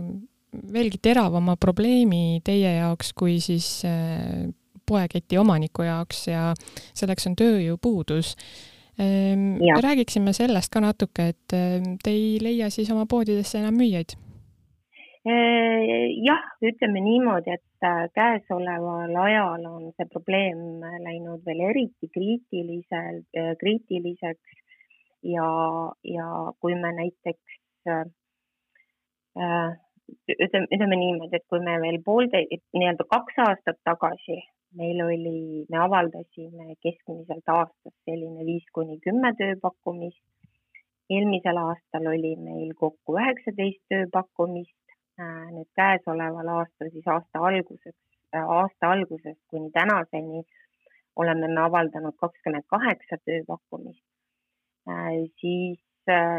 veelgi 0.74 1.02
teravama 1.04 1.58
probleemi 1.60 2.42
teie 2.46 2.78
jaoks 2.78 3.14
kui 3.18 3.40
siis 3.44 3.84
poeketi 4.86 5.38
omaniku 5.38 5.84
jaoks 5.84 6.28
ja 6.30 6.52
selleks 6.94 7.28
on 7.28 7.36
tööjõupuudus. 7.40 8.36
Ehm, 9.02 9.58
räägiksime 9.84 10.32
sellest 10.32 10.72
ka 10.72 10.80
natuke, 10.80 11.34
et 11.34 11.48
te 11.52 12.14
ei 12.14 12.38
leia 12.40 12.70
siis 12.72 12.92
oma 12.94 13.04
poodidesse 13.10 13.60
enam 13.60 13.76
müüjaid? 13.76 14.16
Jah, 15.26 16.44
ütleme 16.62 17.02
niimoodi, 17.02 17.56
et 17.58 17.86
äh, 17.86 18.04
käesoleval 18.14 19.16
ajal 19.24 19.64
on 19.66 19.88
see 19.98 20.06
probleem 20.12 20.84
läinud 21.02 21.42
veel 21.48 21.64
eriti 21.72 22.10
kriitilisel, 22.14 23.24
äh, 23.34 23.56
kriitiliseks 23.58 24.65
ja, 25.24 25.48
ja 26.04 26.28
kui 26.60 26.76
me 26.76 26.92
näiteks 27.00 27.60
äh, 27.90 28.06
ütleme, 30.30 30.68
ütleme 30.72 31.00
niimoodi, 31.00 31.36
et 31.36 31.48
kui 31.50 31.60
me 31.60 31.80
veel 31.82 32.02
poolteist, 32.06 32.66
nii-öelda 32.74 33.08
kaks 33.10 33.42
aastat 33.48 33.80
tagasi 33.84 34.42
meil 34.76 35.02
oli, 35.06 35.66
me 35.72 35.78
avaldasime 35.80 36.76
keskmiselt 36.84 37.54
aastas 37.58 37.94
selline 38.08 38.46
viis 38.48 38.66
kuni 38.74 39.00
kümme 39.08 39.32
tööpakkumist. 39.40 40.24
eelmisel 41.10 41.58
aastal 41.62 42.08
oli 42.10 42.34
meil 42.36 42.74
kokku 42.80 43.16
üheksateist 43.20 43.82
tööpakkumist. 43.94 44.74
Äh, 45.22 45.52
nüüd 45.56 45.70
käesoleval 45.80 46.50
aastal, 46.58 46.90
siis 46.92 47.06
aasta 47.08 47.44
alguseks, 47.50 48.00
äh, 48.36 48.50
aasta 48.58 48.90
algusest 48.96 49.40
kuni 49.54 49.70
tänaseni 49.72 50.42
oleme 51.16 51.48
me 51.48 51.62
avaldanud 51.62 52.18
kakskümmend 52.24 52.66
kaheksa 52.74 53.22
tööpakkumist. 53.30 54.04
Äh, 54.90 55.26
siis 55.42 55.80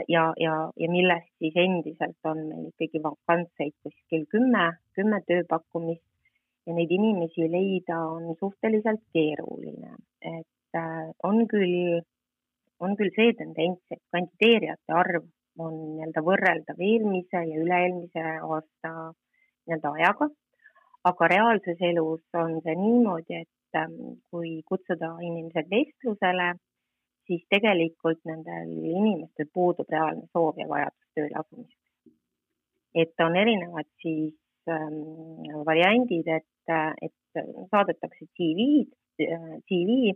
ja, 0.08 0.34
ja, 0.38 0.54
ja 0.76 0.90
millest 0.90 1.32
siis 1.38 1.56
endiselt 1.58 2.28
on 2.30 2.44
meil 2.48 2.68
ikkagi 2.70 3.02
vakantseid 3.02 3.74
kuskil 3.82 4.26
kümme, 4.30 4.68
kümme 4.94 5.22
tööpakkumist. 5.26 6.04
Ja 6.66 6.74
neid 6.74 6.90
inimesi 6.90 7.46
leida 7.46 8.00
on 8.10 8.34
suhteliselt 8.40 9.02
keeruline, 9.14 9.92
et 10.18 10.78
äh, 10.78 11.12
on 11.22 11.44
küll, 11.46 12.00
on 12.82 12.96
küll 12.98 13.12
see 13.14 13.36
tendents, 13.38 13.84
et 13.94 14.02
kandideerijate 14.10 14.96
arv 14.98 15.28
on 15.62 15.76
nii-öelda 15.76 16.24
võrreldav 16.26 16.82
eelmise 16.82 17.44
ja 17.50 17.60
üle-eelmise 17.62 18.24
aasta 18.40 18.90
nii-öelda 18.90 19.92
ajaga, 20.00 20.28
aga 21.06 21.28
reaalses 21.30 21.86
elus 21.90 22.24
on 22.34 22.58
see 22.64 22.74
niimoodi, 22.82 23.44
et 23.46 23.78
ähm, 23.78 24.18
kui 24.34 24.58
kutsuda 24.66 25.14
inimesed 25.22 25.70
vestlusele, 25.70 26.50
siis 27.26 27.42
tegelikult 27.50 28.20
nendel 28.24 28.72
inimestel 28.72 29.48
puudub 29.54 29.90
reaalne 29.90 30.26
soov 30.32 30.58
ja 30.60 30.68
vajadus 30.68 31.08
tööle 31.14 31.40
asumiseks. 31.42 31.82
et 32.94 33.20
on 33.20 33.36
erinevad 33.36 33.88
siis 34.02 34.34
ähm, 34.70 35.00
variandid, 35.66 36.28
et 36.28 36.46
et, 36.66 37.12
et 37.42 37.50
saadetakse 37.70 38.26
CV-d, 38.36 39.26
CV, 39.68 40.14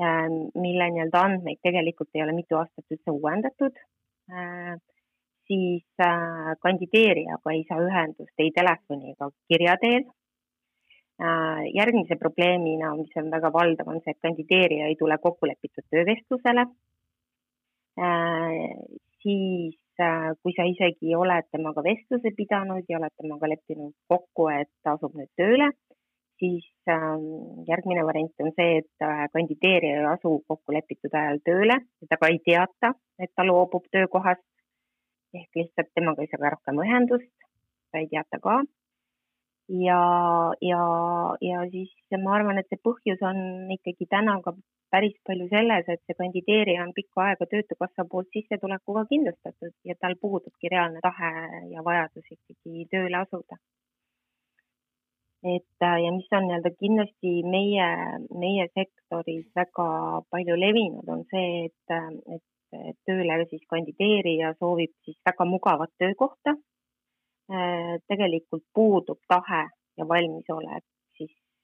ähm, 0.00 0.36
mille 0.54 0.88
nii-öelda 0.94 1.22
andmeid 1.28 1.60
tegelikult 1.62 2.10
ei 2.14 2.24
ole 2.24 2.34
mitu 2.36 2.58
aastat 2.60 2.94
üldse 2.94 3.14
uuendatud, 3.14 3.78
äh, 4.32 4.74
siis 5.48 5.84
äh, 6.00 6.52
kandideerijaga 6.64 7.54
ei 7.54 7.64
saa 7.68 7.80
ühendust 7.84 8.44
ei 8.44 8.52
telefoni 8.54 9.14
ega 9.14 9.30
kirja 9.48 9.76
teel. 9.80 10.06
Äh, 11.22 11.62
järgmise 11.70 12.16
probleemina, 12.18 12.90
mis 12.98 13.12
on 13.20 13.30
väga 13.30 13.52
valdav, 13.54 13.86
on 13.92 14.00
see, 14.02 14.16
et 14.16 14.24
kandideerija 14.26 14.88
ei 14.90 14.96
tule 14.98 15.18
kokkulepitud 15.22 15.86
töövestlusele. 15.90 16.66
siis 19.22 19.76
kui 20.42 20.52
sa 20.56 20.64
isegi 20.66 21.14
oled 21.14 21.46
temaga 21.54 21.84
vestluse 21.86 22.32
pidanud 22.34 22.88
ja 22.90 22.98
oled 22.98 23.14
temaga 23.14 23.46
leppinud 23.52 23.92
kokku, 24.10 24.48
et 24.50 24.70
ta 24.82 24.96
asub 24.96 25.14
nüüd 25.14 25.30
tööle, 25.38 25.68
siis 26.42 26.66
ähm, 26.90 27.62
järgmine 27.68 28.02
variant 28.06 28.42
on 28.42 28.50
see, 28.58 28.80
et 28.82 29.06
äh, 29.06 29.24
kandideerija 29.36 30.00
ei 30.00 30.08
asu 30.16 30.40
kokkulepitud 30.50 31.14
ajal 31.14 31.38
tööle, 31.46 31.78
temaga 32.02 32.32
ei 32.32 32.40
teata, 32.50 32.92
et 33.22 33.30
ta 33.36 33.46
loobub 33.46 33.86
töökohast 33.94 34.42
ehk 35.34 35.62
lihtsalt 35.62 35.90
temaga 35.94 36.22
ei 36.22 36.30
saa 36.30 36.42
ka 36.42 36.54
rohkem 36.56 36.82
ühendust, 36.84 37.30
ta 37.90 38.02
ei 38.02 38.10
teata 38.10 38.42
ka. 38.42 38.62
Ja, 39.68 40.00
ja, 40.60 40.82
ja 41.40 41.64
siis 41.70 41.92
ma 42.22 42.36
arvan, 42.38 42.58
et 42.60 42.68
see 42.68 42.80
põhjus 42.84 43.22
on 43.24 43.70
ikkagi 43.72 44.06
täna 44.10 44.38
ka 44.44 44.54
päris 44.94 45.14
palju 45.26 45.46
selles, 45.50 45.88
et 45.88 46.02
see 46.06 46.16
kandideerija 46.18 46.82
on 46.86 46.92
pikka 46.96 47.22
aega 47.28 47.46
Töötukassa 47.50 48.04
poolt 48.10 48.28
sissetulekuga 48.36 49.06
kindlustatud 49.10 49.72
ja 49.88 49.96
tal 50.00 50.14
puudubki 50.20 50.70
reaalne 50.74 51.02
tahe 51.06 51.30
ja 51.72 51.84
vajadus 51.88 52.28
ikkagi 52.36 52.86
tööle 52.92 53.22
asuda. 53.22 53.58
et 55.54 55.82
äh, 55.84 55.98
ja 56.02 56.10
mis 56.12 56.28
on 56.32 56.46
nii-öelda 56.48 56.70
kindlasti 56.80 57.32
meie, 57.54 57.88
meie 58.42 58.64
sektoris 58.78 59.44
väga 59.58 59.88
palju 60.32 60.54
levinud, 60.56 61.08
on 61.14 61.26
see, 61.32 61.66
et, 61.66 61.96
et 62.36 62.96
tööle 63.08 63.44
siis 63.50 63.66
kandideerija 63.74 64.54
soovib 64.58 64.94
siis 65.04 65.18
väga 65.28 65.44
mugavat 65.50 65.92
töökohta. 66.00 66.56
Äh, 67.52 68.00
tegelikult 68.08 68.64
puudub 68.74 69.20
tahe 69.28 69.66
ja 69.98 70.04
valmisolek 70.08 70.84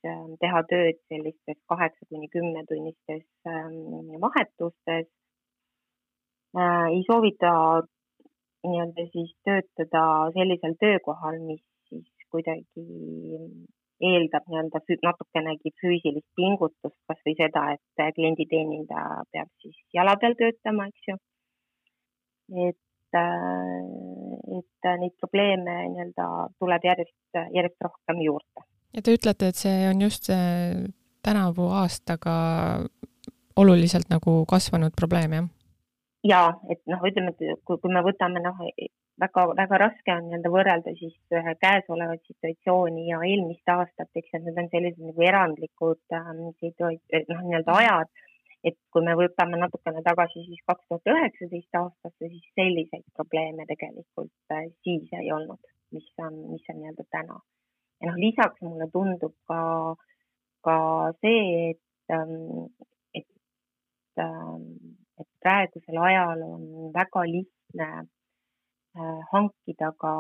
Ähm, 0.01 0.37
teha 0.41 0.63
tööd 0.65 0.97
sellistes 1.13 1.59
kaheksa 1.69 2.07
kuni 2.09 2.29
kümnetunnistes 2.33 3.27
ähm, 3.53 4.15
vahetustes. 4.23 5.11
Äh, 6.57 6.87
ei 6.95 7.03
soovita 7.05 7.51
nii-öelda 8.65 9.05
siis 9.13 9.35
töötada 9.45 10.05
sellisel 10.37 10.79
töökohal, 10.81 11.37
mis 11.45 11.61
siis 11.91 12.09
kuidagi 12.33 12.87
eeldab 14.09 14.49
nii-öelda 14.49 14.81
natukenegi 15.05 15.75
füüsilist 15.83 16.29
pingutust, 16.41 16.97
kasvõi 17.11 17.37
seda, 17.43 17.67
et 17.77 18.17
klienditeenindaja 18.17 19.21
peab 19.37 19.53
siis 19.61 19.77
jala 19.93 20.17
peal 20.23 20.39
töötama, 20.41 20.89
eks 20.89 21.11
ju. 21.11 21.19
et, 22.71 23.21
äh, 23.21 23.85
et 24.59 24.91
neid 25.01 25.15
probleeme 25.23 25.77
nii-öelda 25.95 26.27
tuleb 26.59 26.85
järjest, 26.91 27.17
järjest 27.55 27.87
rohkem 27.87 28.23
juurde 28.27 28.67
ja 28.95 29.03
te 29.05 29.15
ütlete, 29.15 29.51
et 29.51 29.61
see 29.61 29.87
on 29.91 30.03
just 30.03 30.31
see 30.31 30.87
tänavu 31.23 31.69
aastaga 31.83 32.35
oluliselt 33.61 34.09
nagu 34.11 34.45
kasvanud 34.49 34.97
probleem, 34.97 35.37
jah? 35.37 35.51
jaa, 36.25 36.49
et 36.73 36.81
noh, 36.91 37.03
ütleme, 37.07 37.35
et 37.35 37.61
kui, 37.65 37.79
kui 37.81 37.93
me 37.93 38.03
võtame 38.05 38.43
noh, 38.45 38.59
väga, 39.21 39.45
väga 39.57 39.81
raske 39.85 40.15
on 40.15 40.27
nii-öelda 40.27 40.53
võrrelda 40.53 40.95
siis 40.99 41.15
ühe 41.37 41.55
käesolevat 41.61 42.25
situatsiooni 42.29 43.07
ja 43.09 43.21
eelmist 43.27 43.73
aastat, 43.73 44.11
eks, 44.15 44.35
et 44.35 44.45
need 44.47 44.59
on 44.61 44.69
sellised 44.73 45.07
nagu 45.11 45.29
erandlikud 45.29 46.19
ähm, 46.19 46.43
noh, 46.51 47.45
nii-öelda 47.47 47.79
ajad, 47.83 48.13
et 48.65 48.77
kui 48.93 49.05
me 49.05 49.15
võtame 49.17 49.59
natukene 49.61 50.03
tagasi 50.05 50.45
siis 50.47 50.61
kaks 50.69 50.85
tuhat 50.89 51.13
üheksateist 51.15 51.79
aastasse, 51.81 52.29
siis 52.29 52.47
selliseid 52.59 53.07
probleeme 53.17 53.67
tegelikult 53.71 54.53
äh, 54.53 54.69
siis 54.85 55.09
ei 55.21 55.33
olnud, 55.33 55.73
mis 55.97 56.09
on, 56.27 56.37
mis 56.53 56.69
on 56.73 56.81
nii-öelda 56.81 57.07
täna. 57.17 57.41
Ja 58.01 58.11
noh, 58.11 58.21
lisaks 58.21 58.63
mulle 58.65 58.89
tundub 58.93 59.35
ka, 59.49 59.61
ka 60.65 60.77
see, 61.21 61.73
et, 61.73 62.15
ähm, 62.17 62.69
et, 63.17 63.29
ähm, 64.25 64.97
et 65.21 65.29
praegusel 65.45 66.01
ajal 66.09 66.45
on 66.47 66.65
väga 66.95 67.27
lihtne 67.29 67.91
äh, 68.01 69.21
hankida 69.33 69.93
ka 70.01 70.13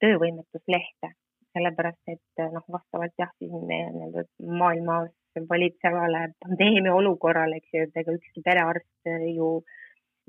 töövõimetuslehte, 0.00 1.12
sellepärast 1.56 2.12
et 2.12 2.44
noh, 2.52 2.64
vastavalt 2.72 3.16
jah, 3.18 3.32
siis 3.40 3.52
meie 3.70 3.88
nii-öelda 3.94 4.26
maailmas 4.60 5.12
valitsevale 5.50 6.22
pandeemia 6.44 6.94
olukorrale, 6.96 7.58
eks 7.60 7.74
ju, 7.74 7.88
et 7.88 7.98
ega 8.02 8.14
ükski 8.16 8.44
perearst 8.44 9.10
ju 9.34 9.50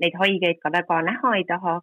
neid 0.02 0.18
haigeid 0.20 0.60
ka 0.62 0.72
väga 0.74 1.00
näha 1.06 1.36
ei 1.38 1.46
taha 1.48 1.78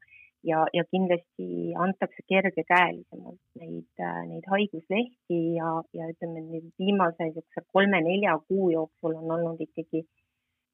ja, 0.46 0.66
ja 0.74 0.84
kindlasti 0.92 1.74
antakse 1.86 2.24
kergekäelisemalt 2.30 3.42
neid, 3.62 4.04
neid 4.30 4.46
haiguslehti 4.52 5.40
ja, 5.58 5.72
ja 5.98 6.10
ütleme 6.14 6.44
nüüd 6.46 6.70
viimase 6.82 7.30
niisuguse 7.30 7.66
kolme-nelja 7.74 8.38
kuu 8.48 8.70
jooksul 8.74 9.18
on 9.22 9.34
olnud 9.38 9.62
ikkagi 9.68 10.06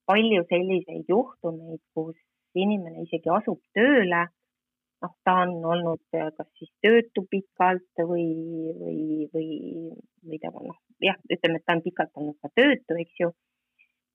palju 0.10 0.44
selliseid 0.50 1.10
juhtumeid, 1.10 1.82
kus 1.96 2.18
inimene 2.56 3.06
isegi 3.08 3.32
asub 3.32 3.62
tööle. 3.78 4.26
Noh, 5.02 5.14
ta 5.26 5.36
on 5.44 5.54
olnud 5.74 6.04
äh, 6.18 6.30
kas 6.38 6.50
siis 6.58 6.72
töötu 6.86 7.26
pikalt 7.30 8.04
või, 8.12 8.28
või, 8.82 9.30
või, 9.34 9.48
või 10.28 10.42
ta 10.42 10.52
noh, 10.54 10.78
jah, 11.04 11.18
ütleme, 11.30 11.62
et 11.62 11.66
ta 11.66 11.78
on 11.78 11.86
pikalt 11.86 12.22
olnud 12.22 12.38
ka 12.42 12.52
töötu, 12.56 12.98
eks 13.04 13.24
ju. 13.24 13.32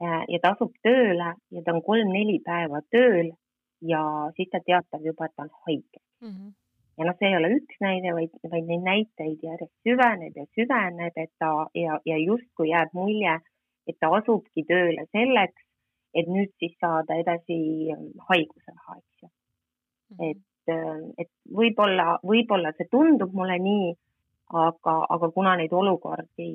Äh, 0.03 0.22
ja 0.33 0.42
ta 0.42 0.53
asub 0.55 0.77
tööle 0.85 1.33
ja 1.35 1.64
ta 1.64 1.75
on 1.75 1.83
kolm-neli 1.85 2.38
päeva 2.44 2.83
tööl 2.92 3.33
ja 3.81 4.03
siis 4.37 4.51
ta 4.53 4.61
teatab 4.64 5.05
juba, 5.05 5.27
et 5.27 5.37
ta 5.37 5.46
on 5.46 5.53
haige 5.66 6.01
mm. 6.20 6.29
-hmm. 6.31 6.51
ja 6.99 7.05
noh, 7.09 7.16
see 7.18 7.29
ei 7.29 7.37
ole 7.37 7.53
üks 7.59 7.79
näide, 7.81 8.14
vaid, 8.18 8.35
vaid 8.53 8.66
neid 8.70 8.85
näiteid 8.85 9.44
järjest 9.49 9.75
süveneb 9.88 10.37
ja 10.37 10.44
süveneb, 10.59 11.16
et 11.16 11.33
ta 11.38 11.53
ja, 11.75 12.01
ja 12.05 12.18
justkui 12.18 12.68
jääb 12.70 12.92
mulje, 12.92 13.38
et 13.87 13.96
ta 14.01 14.12
asubki 14.18 14.64
tööle 14.68 15.07
selleks, 15.12 15.64
et 16.14 16.29
nüüd 16.29 16.53
siis 16.61 16.77
saada 16.81 17.16
edasi 17.22 17.57
haigusraha, 18.29 18.99
eks 19.01 19.22
ju 19.22 19.29
mm. 19.29 20.16
-hmm. 20.16 20.31
et, 20.31 20.44
et 20.68 21.31
võib-olla, 21.61 22.18
võib-olla 22.26 22.72
see 22.76 22.88
tundub 22.90 23.33
mulle 23.37 23.59
nii, 23.62 23.92
aga, 24.57 24.96
aga 25.16 25.31
kuna 25.35 25.57
neid 25.61 25.72
olukordi 25.72 26.50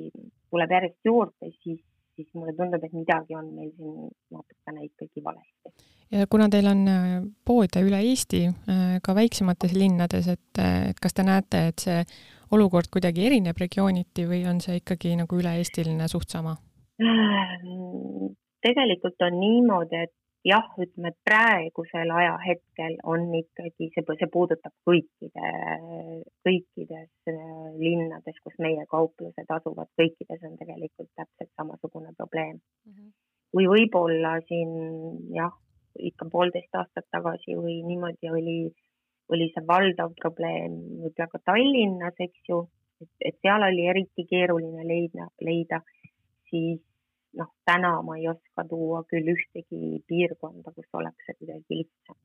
tuleb 0.50 0.76
järjest 0.76 1.10
juurde, 1.10 1.50
siis 1.62 1.80
siis 2.16 2.28
mulle 2.34 2.52
tundub, 2.56 2.84
et 2.84 2.92
midagi 2.92 3.36
on 3.36 3.48
meil 3.56 3.70
siin 3.76 4.08
natukene 4.30 4.84
ikkagi 4.84 5.24
valesti. 5.24 5.72
ja 6.12 6.26
kuna 6.30 6.48
teil 6.52 6.66
on 6.68 6.82
äh, 6.88 7.14
poode 7.44 7.82
üle 7.86 8.00
Eesti, 8.10 8.44
äh, 8.46 8.98
ka 9.04 9.14
väiksemates 9.14 9.72
linnades, 9.76 10.28
et, 10.28 10.58
äh, 10.58 10.90
et 10.90 11.00
kas 11.00 11.14
te 11.14 11.24
näete, 11.26 11.66
et 11.72 11.84
see 11.86 12.02
olukord 12.52 12.90
kuidagi 12.92 13.26
erineb 13.26 13.56
regiooniti 13.60 14.26
või 14.28 14.42
on 14.48 14.60
see 14.60 14.82
ikkagi 14.82 15.16
nagu 15.16 15.40
üle-eestiline 15.40 16.08
suht 16.08 16.28
sama? 16.36 16.56
tegelikult 18.62 19.24
on 19.26 19.38
niimoodi, 19.40 20.04
et 20.06 20.12
jah, 20.46 20.66
ütleme 20.82 21.12
praegusel 21.26 22.10
ajahetkel 22.10 22.98
on 23.08 23.28
ikkagi 23.38 23.88
see, 23.94 24.04
see 24.18 24.28
puudutab 24.32 24.74
kõikide, 24.88 25.50
kõikides 26.46 27.30
äh, 27.30 27.40
linnades, 27.78 28.38
kus 28.44 28.56
meie 28.62 28.86
kauplused 28.90 29.54
asuvad, 29.56 29.90
kõikides 30.00 30.42
on 30.48 30.56
tegelikult 30.60 31.10
täpselt 31.14 31.52
samasugune 31.54 32.14
probleem 32.18 32.56
mm. 32.58 32.92
-hmm. 32.92 33.10
kui 33.54 33.68
võib-olla 33.70 34.38
siin 34.48 34.72
jah, 35.36 35.54
ikka 36.10 36.28
poolteist 36.32 36.74
aastat 36.74 37.06
tagasi 37.10 37.56
või 37.56 37.80
niimoodi 37.86 38.30
oli, 38.30 38.60
oli 39.30 39.50
see 39.54 39.66
valdav 39.66 40.14
probleem 40.20 40.78
võib-olla 41.04 41.28
ka 41.34 41.44
Tallinnas, 41.50 42.18
eks 42.18 42.48
ju, 42.48 42.64
et 43.20 43.38
seal 43.42 43.62
oli 43.62 43.86
eriti 43.94 44.26
keeruline 44.26 44.86
leida, 44.88 45.28
leida, 45.40 45.82
siis 46.50 46.80
noh, 47.38 47.48
täna 47.68 47.94
ma 48.06 48.18
ei 48.20 48.28
oska 48.32 48.66
tuua 48.68 49.02
küll 49.10 49.32
ühtegi 49.34 50.02
piirkonda, 50.08 50.74
kus 50.76 51.00
oleks 51.00 51.26
see 51.26 51.40
kuidagi 51.40 51.82
lihtsam. 51.82 52.18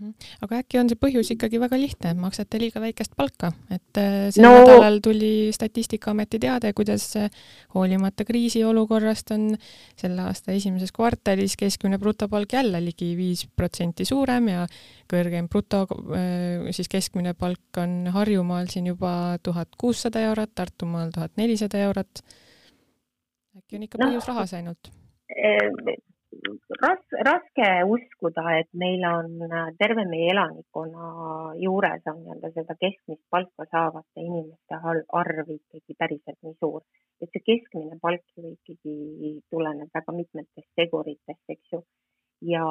Mhm. 0.00 0.12
aga 0.44 0.60
äkki 0.62 0.78
on 0.80 0.88
see 0.88 0.98
põhjus 1.00 1.28
ikkagi 1.34 1.58
väga 1.60 1.76
lihtne, 1.80 2.12
maksate 2.20 2.60
liiga 2.62 2.80
väikest 2.82 3.16
palka, 3.18 3.50
et 3.74 3.98
äh, 4.00 4.28
sel 4.32 4.46
no, 4.46 4.52
nädalal 4.60 5.00
tuli 5.04 5.50
Statistikaameti 5.52 6.38
teade, 6.40 6.70
kuidas 6.78 7.04
äh, 7.18 7.28
hoolimata 7.74 8.24
kriisiolukorrast 8.28 9.34
on 9.34 9.48
selle 10.00 10.24
aasta 10.28 10.54
esimeses 10.56 10.94
kvartalis 10.96 11.56
keskmine 11.60 11.98
brutopalk 12.00 12.54
jälle 12.56 12.80
ligi 12.84 13.10
viis 13.18 13.44
protsenti 13.56 14.06
suurem 14.08 14.48
ja 14.52 14.66
kõrgem 15.10 15.50
bruto, 15.52 15.82
äh, 16.16 16.70
siis 16.76 16.88
keskmine 16.88 17.34
palk 17.34 17.82
on 17.82 18.12
Harjumaal 18.14 18.70
siin 18.72 18.88
juba 18.92 19.12
tuhat 19.42 19.74
kuussada 19.76 20.22
eurot, 20.30 20.54
Tartumaal 20.54 21.12
tuhat 21.14 21.36
nelisada 21.40 21.82
eurot 21.90 22.24
äkki 23.70 23.78
on 23.78 23.86
ikka 23.86 23.98
no, 24.00 24.08
põhjus 24.08 24.28
rahas 24.28 24.54
ainult? 24.58 24.90
Eh, 25.30 25.70
ras-, 26.82 27.18
raske 27.26 27.68
uskuda, 27.86 28.44
et 28.58 28.68
meil 28.74 29.04
on 29.06 29.46
äh, 29.46 29.70
terve 29.78 30.04
meie 30.10 30.30
elanikkonna 30.32 31.54
juures 31.62 32.02
on 32.10 32.20
nii-öelda 32.24 32.50
seda 32.56 32.76
keskmist 32.80 33.22
palka 33.30 33.66
saavate 33.70 34.24
inimeste 34.26 34.80
arv 35.22 35.54
ikkagi 35.54 35.98
päriselt 35.98 36.38
nii 36.42 36.56
suur. 36.58 36.82
et 37.20 37.28
see 37.30 37.46
keskmine 37.46 37.98
palk 38.00 38.24
ju 38.36 38.54
ikkagi 38.54 39.32
tuleneb 39.52 39.90
väga 39.94 40.12
mitmetest 40.16 40.70
teguritest, 40.76 41.44
eks 41.54 41.74
ju. 41.74 41.82
ja, 42.52 42.64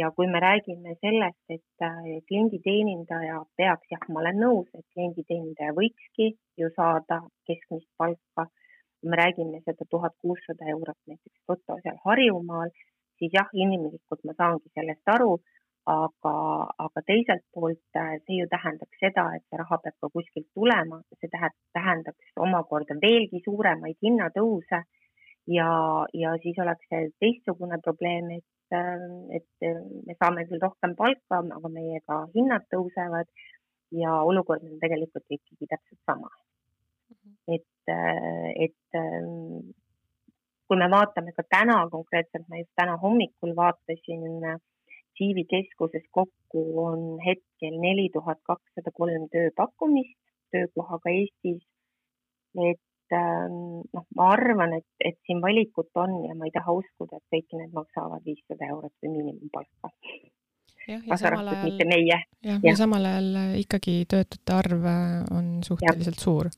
ja 0.00 0.10
kui 0.16 0.28
me 0.30 0.40
räägime 0.40 0.94
sellest, 1.02 1.44
et 1.50 1.84
äh, 1.84 2.22
klienditeenindaja 2.30 3.42
peaks, 3.56 3.90
jah, 3.92 4.06
ma 4.08 4.22
olen 4.22 4.40
nõus, 4.46 4.70
et 4.72 4.86
klienditeenindaja 4.94 5.76
võikski 5.76 6.32
ju 6.56 6.72
saada 6.76 7.20
keskmist 7.50 7.90
palka 7.98 8.48
kui 9.00 9.10
me 9.10 9.16
räägime 9.16 9.60
seda 9.64 9.84
tuhat 9.90 10.14
kuussada 10.22 10.66
eurot 10.74 10.98
näiteks 11.06 11.38
bruto 11.46 11.78
seal 11.82 11.98
Harjumaal, 12.04 12.70
siis 13.18 13.32
jah, 13.38 13.48
inimlikult 13.64 14.24
ma 14.26 14.34
saangi 14.40 14.70
sellest 14.74 15.12
aru, 15.14 15.32
aga, 15.88 16.34
aga 16.84 17.02
teiselt 17.06 17.44
poolt 17.54 18.00
äh, 18.02 18.16
see 18.26 18.40
ju 18.40 18.48
tähendaks 18.52 19.00
seda, 19.04 19.24
et 19.36 19.44
see 19.48 19.60
raha 19.62 19.78
peab 19.84 19.96
ka 20.02 20.10
kuskilt 20.16 20.48
tulema, 20.58 21.00
see 21.20 21.30
tähendaks 21.32 22.42
omakorda 22.46 22.98
veelgi 23.04 23.42
suuremaid 23.46 23.98
hinnatõuse 24.04 24.82
ja, 25.56 25.70
ja 26.22 26.34
siis 26.42 26.58
oleks 26.64 26.90
see 26.92 27.08
teistsugune 27.24 27.80
probleem, 27.86 28.34
et, 28.40 28.76
äh, 28.82 29.06
et 29.40 29.70
me 30.08 30.18
saame 30.18 30.44
küll 30.50 30.64
rohkem 30.66 30.98
palka, 30.98 31.40
aga 31.60 31.72
meiega 31.78 32.20
hinnad 32.36 32.68
tõusevad 32.74 33.30
ja 34.02 34.20
olukord 34.28 34.66
on 34.68 34.76
tegelikult 34.82 35.38
ikkagi 35.38 35.70
täpselt 35.70 36.02
sama 36.04 36.28
et, 37.48 37.68
äh, 37.90 38.48
et 38.66 38.98
ähm, 39.00 39.74
kui 40.68 40.76
me 40.76 40.88
vaatame 40.92 41.32
ka 41.36 41.44
täna 41.48 41.78
konkreetselt, 41.90 42.48
ma 42.48 42.60
just 42.60 42.74
täna 42.76 42.96
hommikul 43.04 43.54
vaatasin 43.56 44.26
Siivi 45.18 45.42
keskuses 45.50 46.04
kokku 46.14 46.60
on 46.78 47.00
hetkel 47.18 47.78
neli 47.82 48.06
tuhat 48.14 48.38
kakssada 48.46 48.92
kolm 48.94 49.24
tööpakkumist 49.32 50.18
töökohaga 50.54 51.10
Eestis. 51.10 51.64
et 52.54 53.16
ähm, 53.18 53.82
noh, 53.94 54.04
ma 54.16 54.28
arvan, 54.34 54.76
et, 54.78 54.86
et 55.04 55.18
siin 55.26 55.42
valikut 55.42 55.90
on 56.00 56.14
ja 56.28 56.36
ma 56.38 56.46
ei 56.46 56.54
taha 56.54 56.74
uskuda, 56.80 57.18
et 57.18 57.34
kõik 57.34 57.58
need 57.60 57.74
maksavad 57.74 58.24
viissada 58.24 58.70
eurot 58.70 58.94
või 59.02 59.12
miinimumpalka. 59.16 59.90
kaasa 61.08 61.28
arvatud 61.32 61.66
mitte 61.66 61.88
meie. 61.88 62.06
jah, 62.14 62.24
ja, 62.46 62.60
ja 62.70 62.76
samal 62.78 63.10
ajal 63.10 63.60
ikkagi 63.60 64.00
töötute 64.08 64.54
arv 64.54 64.88
on 65.34 65.50
suhteliselt 65.66 66.22
ja. 66.22 66.24
suur 66.28 66.52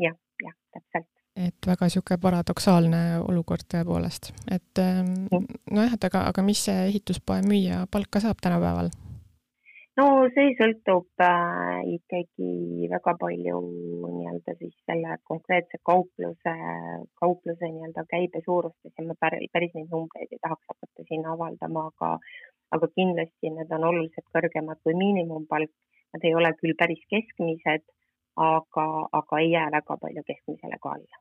jah, 0.00 0.16
jah, 0.42 0.56
täpselt. 0.74 1.08
et 1.36 1.66
väga 1.66 1.88
niisugune 1.88 2.18
paradoksaalne 2.22 3.02
olukord 3.28 3.68
tõepoolest, 3.72 4.32
et 4.50 4.82
ähm, 4.82 5.28
nojah, 5.70 5.94
et 5.94 6.08
aga, 6.10 6.26
aga 6.32 6.44
mis 6.46 6.64
see 6.68 6.88
ehituspoe 6.88 7.44
müüja 7.46 7.84
palka 7.92 8.22
saab 8.24 8.42
tänapäeval? 8.42 8.90
no 10.00 10.06
see 10.34 10.52
sõltub 10.58 11.22
äh, 11.24 11.80
ikkagi 11.96 12.88
väga 12.90 13.14
palju 13.20 13.60
nii-öelda 13.60 14.54
siis 14.60 14.74
selle 14.88 15.16
konkreetse 15.28 15.80
kaupluse, 15.90 16.54
kaupluse 17.20 17.68
nii-öelda 17.68 18.06
käibe 18.10 18.42
suurustest 18.44 18.94
ja 18.96 19.06
ma 19.06 19.16
päris, 19.20 19.50
päris 19.52 19.74
neid 19.76 19.90
numbreid 19.92 20.32
ei 20.32 20.42
tahaks 20.42 20.72
hakata 20.72 21.06
siin 21.08 21.26
avaldama, 21.34 21.88
aga, 21.92 22.12
aga 22.76 22.90
kindlasti 22.96 23.52
need 23.56 23.72
on 23.76 23.88
oluliselt 23.92 24.28
kõrgemad 24.36 24.82
kui 24.84 24.96
miinimumpalk. 24.98 25.72
Nad 26.10 26.24
ei 26.26 26.34
ole 26.34 26.50
küll 26.58 26.74
päris 26.78 27.02
keskmised 27.12 27.84
aga, 28.40 28.86
aga 29.12 29.40
ei 29.40 29.50
jää 29.50 29.66
väga 29.72 29.96
palju 29.96 30.22
keskmisele 30.26 30.78
ka 30.82 30.94
alla. 30.96 31.20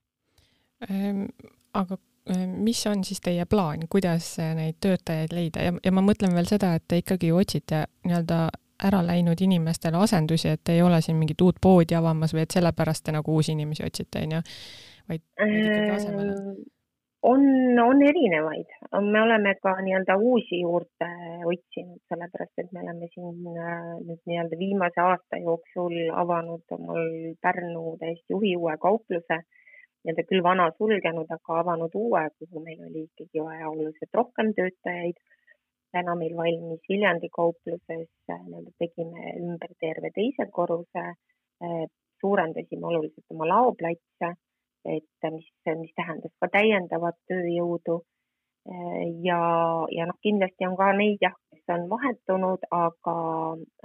Ehm, 0.89 1.25
aga 1.73 1.97
ehm, 2.29 2.55
mis 2.63 2.85
on 2.87 3.03
siis 3.03 3.21
teie 3.21 3.45
plaan, 3.45 3.87
kuidas 3.89 4.31
neid 4.55 4.79
töötajaid 4.81 5.35
leida 5.35 5.67
ja, 5.67 5.75
ja 5.83 5.91
ma 5.91 6.03
mõtlen 6.05 6.35
veel 6.35 6.47
seda, 6.49 6.73
et 6.79 6.87
te 6.87 7.01
ikkagi 7.03 7.31
otsite 7.35 7.85
nii-öelda 8.07 8.47
ära 8.83 9.01
läinud 9.03 9.41
inimestele 9.43 9.99
asendusi, 9.99 10.47
et 10.55 10.69
ei 10.71 10.81
ole 10.81 11.01
siin 11.03 11.17
mingit 11.19 11.41
uut 11.43 11.57
poodi 11.61 11.97
avamas 11.99 12.33
või 12.33 12.45
et 12.45 12.55
sellepärast 12.55 13.03
te 13.05 13.15
nagu 13.15 13.35
uusi 13.35 13.51
inimesi 13.51 13.83
otsite, 13.83 14.23
on 14.23 14.37
ju, 14.37 14.43
vaid 15.11 15.25
ikkagi 15.43 15.89
asemele? 15.97 16.35
On, 17.21 17.41
on 17.83 18.01
erinevaid, 18.01 18.69
me 19.11 19.21
oleme 19.21 19.51
ka 19.59 19.73
nii-öelda 19.83 20.15
uusi 20.23 20.61
juurde 20.61 21.07
otsinud, 21.51 21.99
sellepärast 22.07 22.61
et 22.63 22.69
me 22.71 22.79
oleme 22.79 23.09
siin 23.11 23.57
äh, 23.59 23.89
nüüd 24.05 24.21
nii-öelda 24.29 24.59
viimase 24.61 25.03
aasta 25.03 25.41
jooksul 25.43 25.97
avanud 26.21 26.75
omal 26.77 27.11
Pärnu 27.43 27.97
täiesti 27.99 28.37
juhiuue 28.37 28.77
kaupluse, 28.85 29.41
nii-öelda 29.41 30.27
küll 30.31 30.45
vana 30.47 30.69
sulgenud, 30.77 31.35
aga 31.37 31.59
avanud 31.65 31.99
uue, 32.05 32.23
kuhu 32.39 32.63
meil 32.63 32.87
oli 32.87 33.03
ikkagi 33.09 33.43
vaja 33.49 33.67
oluliselt 33.73 34.21
rohkem 34.21 34.55
töötajaid. 34.55 35.19
täna 35.91 36.13
meil 36.15 36.35
valmis 36.37 36.83
Viljandi 36.87 37.27
kaupluses, 37.35 38.11
äh, 38.31 38.43
nii-öelda 38.47 38.77
tegime 38.79 39.33
ümber 39.43 39.75
terve 39.83 40.15
teise 40.15 40.47
korruse, 40.51 41.09
äh, 41.67 41.87
suurendasime 42.23 42.87
oluliselt 42.93 43.35
oma 43.35 43.55
laoplatse 43.57 44.37
et 44.85 45.31
mis, 45.31 45.49
mis 45.79 45.91
tähendas 45.95 46.31
ka 46.39 46.49
täiendavat 46.53 47.17
tööjõudu. 47.27 48.01
ja, 49.25 49.39
ja 49.95 50.05
noh, 50.05 50.17
kindlasti 50.21 50.67
on 50.67 50.75
ka 50.77 50.91
neid 50.93 51.23
jah, 51.23 51.33
kes 51.49 51.71
on 51.73 51.85
vahetunud, 51.89 52.65
aga, 52.75 53.15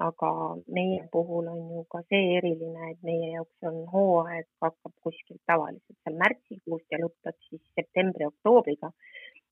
aga 0.08 0.30
meie 0.76 1.06
puhul 1.12 1.46
on 1.48 1.60
ju 1.76 1.84
ka 1.94 2.02
see 2.10 2.34
eriline, 2.38 2.90
et 2.90 3.00
meie 3.08 3.30
jaoks 3.36 3.68
on 3.70 3.78
hooaeg 3.92 4.48
hakkab 4.66 4.94
kuskilt 5.06 5.40
tavaliselt 5.46 5.98
seal 6.02 6.18
märtsikuust 6.24 6.90
ja 6.92 7.00
lõpeb 7.04 7.38
siis 7.48 7.62
septembri-oktoobriga. 7.78 8.92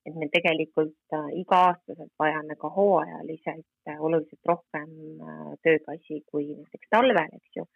et 0.06 0.14
me 0.18 0.26
tegelikult 0.34 1.14
äh, 1.14 1.28
iga-aastaselt 1.40 2.10
vajame 2.18 2.56
ka 2.58 2.68
hooajaliselt 2.76 3.88
äh, 3.88 4.00
oluliselt 4.02 4.50
rohkem 4.50 4.90
äh, 5.22 5.52
töökassi 5.62 6.24
kui 6.26 6.48
näiteks 6.56 6.90
talvel, 6.90 7.36
eks 7.38 7.60
ju, 7.60 7.68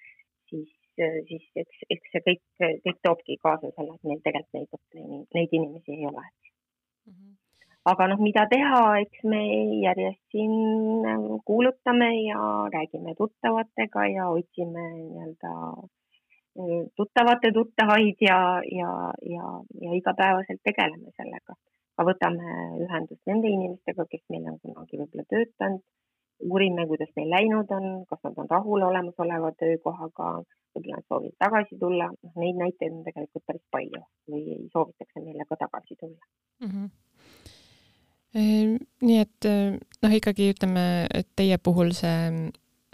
siis 0.50 0.72
Äh, 0.74 0.85
siis 1.28 1.46
eks, 1.62 1.82
eks 1.90 2.12
see 2.12 2.22
kõik, 2.28 2.44
kõik 2.84 3.00
toobki 3.06 3.38
kaasa 3.42 3.72
selle, 3.72 3.96
et 3.96 4.08
meil 4.10 4.22
tegelikult 4.24 4.98
neid, 4.98 5.26
neid 5.36 5.56
inimesi 5.58 5.96
ei 5.96 6.06
ole 6.10 6.22
mm. 6.22 7.12
-hmm. 7.12 7.34
aga 7.92 8.08
noh, 8.12 8.22
mida 8.28 8.46
teha, 8.52 8.80
eks 9.04 9.24
me 9.32 9.42
järjest 9.82 10.22
siin 10.34 10.56
äh, 11.12 11.28
kuulutame 11.50 12.10
ja 12.22 12.40
räägime 12.76 13.14
tuttavatega 13.20 14.06
ja 14.14 14.28
otsime 14.38 14.86
nii-öelda 14.94 15.52
äh, 16.60 16.82
tuttavate 16.96 17.52
tuttavaid 17.58 18.26
ja, 18.30 18.40
ja, 18.80 18.92
ja, 19.34 19.46
ja 19.84 20.00
igapäevaselt 20.00 20.62
tegeleme 20.64 21.12
sellega. 21.16 21.60
ka 21.96 22.04
võtame 22.04 22.56
ühendust 22.84 23.22
nende 23.26 23.48
inimestega, 23.48 24.04
kes 24.10 24.24
meil 24.28 24.48
on 24.50 24.58
kunagi 24.60 24.98
võib-olla 25.00 25.22
töötanud 25.32 25.84
uurime, 26.40 26.86
kuidas 26.86 27.10
neil 27.16 27.30
läinud 27.30 27.70
on, 27.72 27.86
kas 28.10 28.20
nad 28.24 28.38
on 28.42 28.50
rahul 28.50 28.84
olemasoleva 28.88 29.52
töökohaga, 29.60 30.32
võib-olla 30.76 30.98
nad 30.98 31.08
soovivad 31.08 31.38
tagasi 31.42 31.78
tulla, 31.80 32.10
noh, 32.12 32.34
neid 32.42 32.60
näiteid 32.60 32.92
on 32.92 33.02
tegelikult 33.06 33.46
päris 33.48 33.64
palju 33.72 34.02
või 34.32 34.58
soovitakse 34.72 35.24
meile 35.24 35.46
ka 35.48 35.58
tagasi 35.64 35.96
tulla 36.00 36.20
mm. 36.64 36.70
-hmm. 36.70 36.88
nii 39.08 39.18
et 39.22 39.50
noh, 40.04 40.16
ikkagi 40.20 40.50
ütleme, 40.54 41.06
et 41.14 41.28
teie 41.36 41.58
puhul 41.58 41.94
see, 41.96 42.18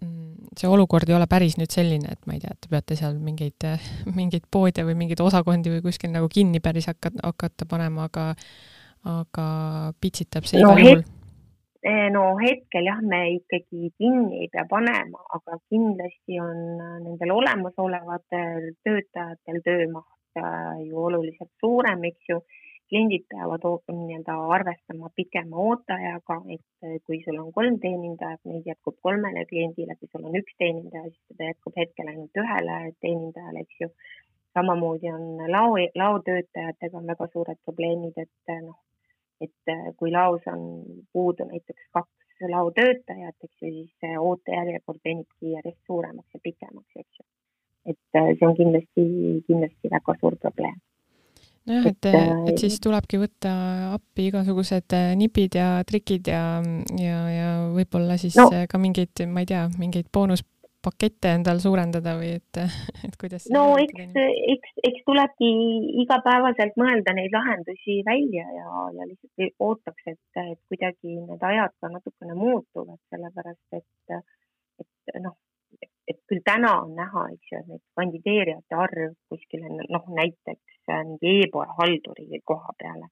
mm, 0.02 0.52
see 0.58 0.68
olukord 0.70 1.10
ei 1.10 1.18
ole 1.18 1.26
päris 1.30 1.58
nüüd 1.58 1.74
selline, 1.74 2.14
et 2.14 2.26
ma 2.26 2.36
ei 2.36 2.44
tea, 2.44 2.54
et 2.54 2.60
te 2.62 2.70
peate 2.70 2.98
seal 2.98 3.18
mingeid, 3.18 3.66
mingeid 4.20 4.46
poode 4.50 4.86
või 4.86 4.94
mingeid 4.98 5.24
osakondi 5.24 5.74
või 5.74 5.82
kuskil 5.88 6.14
nagu 6.14 6.30
kinni 6.30 6.60
päris 6.62 6.86
hakata, 6.92 7.18
hakata 7.26 7.66
panema, 7.66 8.06
aga, 8.06 8.30
aga 9.18 9.48
pitsitab 10.00 10.46
see 10.46 10.62
no, 10.62 10.76
igal 10.76 10.86
juhul 10.86 11.02
Eh, 11.02 11.21
no 12.14 12.22
hetkel 12.38 12.86
jah, 12.86 13.00
me 13.02 13.20
ikkagi 13.36 13.90
kinni 13.98 14.42
ei 14.44 14.48
pea 14.52 14.64
panema, 14.70 15.18
aga 15.36 15.58
kindlasti 15.68 16.38
on 16.38 16.58
nendel 16.78 17.32
olemasolevatel 17.34 18.68
töötajatel 18.86 19.58
töömaht 19.66 20.38
äh, 20.38 20.84
ju 20.86 20.98
oluliselt 21.06 21.50
suurem, 21.60 22.04
eks 22.04 22.28
ju. 22.28 22.42
kliendid 22.92 23.22
peavad 23.32 23.62
nii-öelda 23.88 24.34
arvestama 24.54 25.08
pikema 25.16 25.56
ooteajaga, 25.56 26.36
et 26.54 26.86
äh, 26.86 26.98
kui 27.06 27.22
sul 27.24 27.40
on 27.40 27.50
kolm 27.56 27.78
teenindajat, 27.80 28.42
neid 28.44 28.68
jätkub 28.68 28.98
kolmele 29.02 29.46
kliendile, 29.48 29.96
kui 29.98 30.10
sul 30.12 30.28
on 30.28 30.38
üks 30.38 30.54
teenindaja, 30.58 31.08
siis 31.08 31.32
seda 31.32 31.50
jätkub 31.50 31.80
hetkel 31.82 32.12
ainult 32.12 32.42
ühele 32.44 32.78
teenindajale, 33.00 33.66
eks 33.66 33.80
ju. 33.80 33.90
samamoodi 34.54 35.08
on 35.08 35.26
lao, 35.50 35.74
laotöötajatega 35.98 36.98
on 36.98 37.06
väga 37.10 37.30
suured 37.32 37.58
probleemid, 37.64 38.18
et 38.26 38.58
noh 38.60 38.76
et 39.42 39.72
äh, 39.72 39.90
kui 39.98 40.12
laos 40.12 40.44
on 40.52 40.62
puudu 41.12 41.46
näiteks 41.48 41.88
kaks 41.96 42.46
laotöötajat, 42.50 43.36
eks 43.44 43.62
ju, 43.62 43.70
siis 43.70 43.90
see 44.02 44.16
ootejärjekord 44.18 45.02
venibki 45.04 45.52
järjest 45.56 45.78
suuremaks 45.86 46.34
ja 46.34 46.40
pikemaks, 46.42 46.96
eks 46.96 47.20
ju. 47.20 47.26
et 47.92 48.18
äh, 48.18 48.32
see 48.38 48.48
on 48.48 48.56
kindlasti, 48.58 49.04
kindlasti 49.46 49.92
väga 49.92 50.16
suur 50.20 50.38
probleem 50.42 50.78
nojah, 51.66 51.86
et, 51.90 51.98
et, 52.06 52.14
äh, 52.14 52.32
et 52.50 52.64
siis 52.64 52.78
tulebki 52.82 53.20
võtta 53.22 53.52
appi 53.98 54.28
igasugused 54.30 54.96
nipid 55.18 55.58
ja 55.58 55.68
trikid 55.86 56.32
ja, 56.32 56.44
ja, 56.98 57.20
ja 57.30 57.50
võib-olla 57.74 58.18
siis 58.18 58.38
no, 58.38 58.48
ka 58.68 58.82
mingeid, 58.82 59.26
ma 59.30 59.44
ei 59.44 59.52
tea, 59.54 59.68
mingeid 59.78 60.10
boonus 60.14 60.42
pakette 60.82 61.32
endal 61.36 61.60
suurendada 61.62 62.14
või 62.18 62.32
et, 62.38 62.60
et 63.06 63.14
kuidas? 63.20 63.46
no 63.54 63.64
eks, 63.80 64.18
eks, 64.54 64.74
eks 64.90 65.06
tulebki 65.08 65.50
igapäevaselt 66.04 66.76
mõelda 66.80 67.14
neid 67.18 67.34
lahendusi 67.34 68.00
välja 68.06 68.46
ja, 68.56 68.84
ja 68.98 69.08
lihtsalt 69.08 69.62
ootaks, 69.68 70.10
et, 70.14 70.42
et 70.44 70.60
kuidagi 70.70 71.16
need 71.16 71.48
ajad 71.52 71.74
ka 71.80 71.92
natukene 71.92 72.36
muutuvad, 72.38 73.00
sellepärast 73.14 73.80
et, 73.80 74.20
et 74.82 75.18
noh, 75.22 75.38
et 76.08 76.18
küll 76.28 76.42
täna 76.44 76.74
on 76.82 76.94
näha, 76.98 77.26
eks 77.34 77.52
ju, 77.52 77.62
et 77.62 77.72
neid 77.72 77.82
kandideerijate 77.98 78.78
arv 78.84 79.16
kuskile 79.32 79.70
noh, 79.78 80.08
näiteks 80.18 80.94
mingi 81.08 81.36
e-poe 81.46 81.68
halduri 81.78 82.42
koha 82.44 82.74
peale 82.78 83.08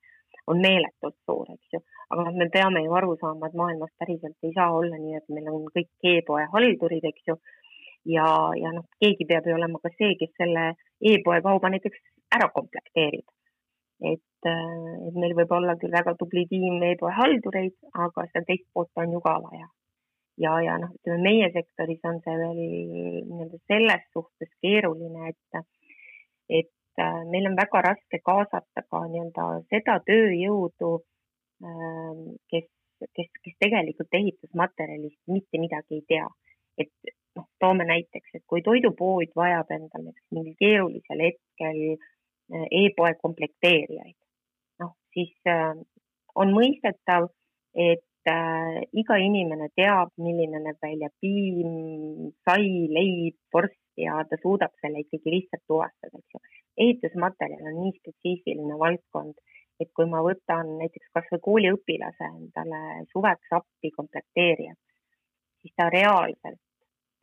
on 0.51 0.61
meeletult 0.63 1.17
suur, 1.27 1.47
eks 1.55 1.77
ju. 1.77 1.81
Aga 2.11 2.27
noh, 2.27 2.37
me 2.42 2.51
peame 2.51 2.83
ju 2.85 2.94
aru 2.99 3.16
saama, 3.20 3.49
et 3.49 3.59
maailmas 3.59 3.92
päriselt 3.99 4.46
ei 4.46 4.53
saa 4.55 4.70
olla 4.75 4.99
nii, 4.99 5.16
et 5.20 5.35
meil 5.35 5.51
on 5.53 5.66
kõik 5.75 6.11
e-poe 6.14 6.46
haldurid, 6.55 7.07
eks 7.12 7.29
ju 7.31 7.37
ja, 8.05 8.27
ja 8.57 8.73
noh, 8.75 8.87
keegi 9.03 9.27
peab 9.29 9.46
ju 9.46 9.57
olema 9.57 9.81
ka 9.83 9.92
see, 9.96 10.14
kes 10.20 10.33
selle 10.38 10.73
e-poe 11.12 11.40
kauba 11.44 11.70
näiteks 11.73 12.01
ära 12.37 12.49
komplekteerib. 12.55 13.27
et, 14.01 14.49
äh, 14.49 15.09
et 15.09 15.16
meil 15.20 15.35
võib 15.37 15.51
olla 15.53 15.75
küll 15.77 15.92
väga 15.92 16.14
tubli 16.16 16.46
tiim 16.49 16.81
e-poe 16.83 17.12
haldureid, 17.12 17.77
aga 17.92 18.25
seda 18.31 18.46
teist 18.49 18.64
poolt 18.73 18.90
on 18.96 19.12
ju 19.12 19.20
ka 19.20 19.35
vaja. 19.44 19.68
ja, 20.40 20.55
ja 20.64 20.79
noh, 20.81 20.94
ütleme 20.96 21.23
meie 21.29 21.51
sektoris 21.53 22.01
on 22.09 22.20
see 22.25 22.37
veel 22.42 22.61
nii-öelda 22.61 23.61
selles 23.68 24.07
suhtes 24.14 24.51
keeruline, 24.64 25.35
et, 25.35 25.64
et 26.62 27.05
äh, 27.05 27.20
meil 27.33 27.51
on 27.51 27.59
väga 27.61 27.85
raske 27.90 28.23
kaasata 28.25 28.87
ka 28.88 29.05
nii-öelda 29.12 29.51
seda 29.68 29.99
tööjõudu, 30.09 30.94
kes, 31.61 32.66
kes, 33.16 33.29
kes 33.44 33.57
tegelikult 33.61 34.16
ehitusmaterjalist 34.20 35.20
mitte 35.29 35.61
midagi 35.61 36.01
ei 36.01 36.05
tea. 36.09 36.29
et 36.81 37.12
noh, 37.37 37.46
toome 37.62 37.85
näiteks, 37.88 38.35
et 38.35 38.44
kui 38.49 38.62
toidupood 38.66 39.35
vajab 39.37 39.73
endal 39.77 40.07
näiteks 40.07 40.35
mingil 40.35 40.55
keerulisel 40.62 41.25
hetkel 41.27 41.81
äh, 41.90 42.66
e-poe 42.83 43.12
komplekteerijaid, 43.23 44.16
noh 44.83 44.94
siis 45.14 45.35
äh, 45.51 45.75
on 46.40 46.55
mõistetav, 46.57 47.29
et 47.75 48.33
äh, 48.33 48.81
iga 49.03 49.18
inimene 49.23 49.70
teab, 49.79 50.14
milline 50.18 50.62
näeb 50.64 50.81
välja 50.83 51.11
piim, 51.23 52.33
sai, 52.49 52.66
leib, 52.96 53.38
vorst 53.55 53.79
ja 54.01 54.23
ta 54.29 54.38
suudab 54.42 54.75
selle 54.81 55.05
ikkagi 55.05 55.37
lihtsalt 55.37 55.64
tuvastada, 55.68 56.18
eks 56.18 56.37
ju. 56.37 56.42
ehitusmaterjal 56.87 57.70
on 57.73 57.81
nii 57.85 57.96
spetsiifiline 57.99 58.79
valdkond, 58.81 59.37
et 59.81 59.93
kui 59.97 60.07
ma 60.11 60.23
võtan 60.25 60.77
näiteks 60.79 61.12
kasvõi 61.16 61.40
kooliõpilase 61.47 62.29
endale 62.31 63.05
suveks 63.12 63.57
appi 63.61 63.90
komplekteerijat, 63.97 64.79
siis 65.61 65.77
ta 65.77 65.88
reaalselt 65.93 66.61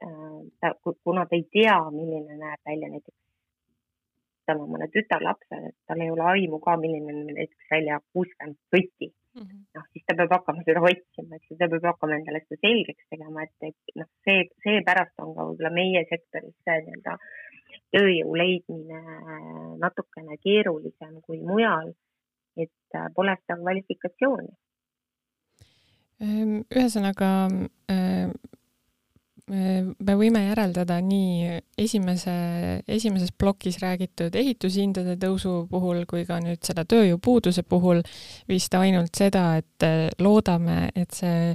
Äh, 0.03 0.41
ta, 0.59 0.75
kuna 1.03 1.25
ta 1.25 1.35
ei 1.35 1.45
tea, 1.51 1.77
milline 1.91 2.35
näeb 2.37 2.59
välja 2.69 2.89
näiteks, 2.91 3.17
tal 4.45 4.59
on 4.61 4.69
mõne 4.75 4.85
tütarlapsed, 4.93 5.63
et 5.71 5.75
tal 5.89 6.03
ei 6.05 6.11
ole 6.13 6.25
aimu 6.33 6.59
ka, 6.61 6.75
milline 6.77 7.15
näeb 7.15 7.31
näiteks 7.39 7.71
välja 7.71 7.97
kuuskümmend 8.13 8.59
võti 8.75 9.07
mm 9.09 9.41
-hmm.. 9.41 9.63
noh, 9.79 9.87
siis 9.93 10.05
ta 10.05 10.15
peab 10.19 10.35
hakkama 10.35 10.65
seda 10.67 10.83
otsima, 10.91 11.39
eks 11.39 11.49
ju, 11.49 11.57
ta 11.57 11.69
peab 11.71 11.89
hakkama 11.89 12.19
endale 12.19 12.43
seda 12.43 12.61
selgeks 12.67 13.09
tegema, 13.15 13.47
et, 13.47 13.71
et 13.71 13.95
noh, 14.03 14.09
see, 14.27 14.45
seepärast 14.67 15.25
on 15.25 15.33
ka 15.33 15.47
võib-olla 15.49 15.73
meie 15.79 16.05
sektoris 16.13 16.57
see 16.61 16.77
nii-öelda 16.85 17.17
tööjõu 17.97 18.37
leidmine 18.43 19.01
natukene 19.81 20.37
keerulisem 20.45 21.21
kui 21.25 21.41
mujal, 21.41 21.89
et 22.65 22.97
äh, 22.97 23.09
pole 23.15 23.35
seda 23.41 23.59
kvalifikatsiooni. 23.61 24.53
Ehm, 26.23 26.61
ühesõnaga 26.73 27.31
me 29.47 30.15
võime 30.19 30.41
järeldada 30.43 30.97
nii 30.99 31.59
esimese, 31.79 32.33
esimeses 32.83 33.31
plokis 33.31 33.77
räägitud 33.79 34.35
ehitushindade 34.35 35.15
tõusu 35.21 35.61
puhul 35.71 36.03
kui 36.09 36.25
ka 36.27 36.41
nüüd 36.43 36.59
seda 36.67 36.83
tööjõupuuduse 36.83 37.63
puhul 37.63 38.01
vist 38.49 38.75
ainult 38.75 39.15
seda, 39.15 39.53
et 39.61 39.87
äh, 39.87 40.09
loodame, 40.19 40.87
et 40.95 41.15
see 41.15 41.53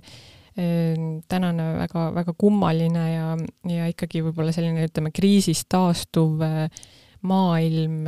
tänane 0.52 1.66
väga, 1.78 2.00
väga 2.12 2.34
kummaline 2.36 3.02
ja, 3.08 3.28
ja 3.72 3.86
ikkagi 3.88 4.20
võib-olla 4.20 4.52
selline, 4.52 4.84
ütleme, 4.84 5.08
kriisist 5.16 5.64
taastuv 5.72 6.42
äh, 6.44 6.82
maailm 7.24 8.02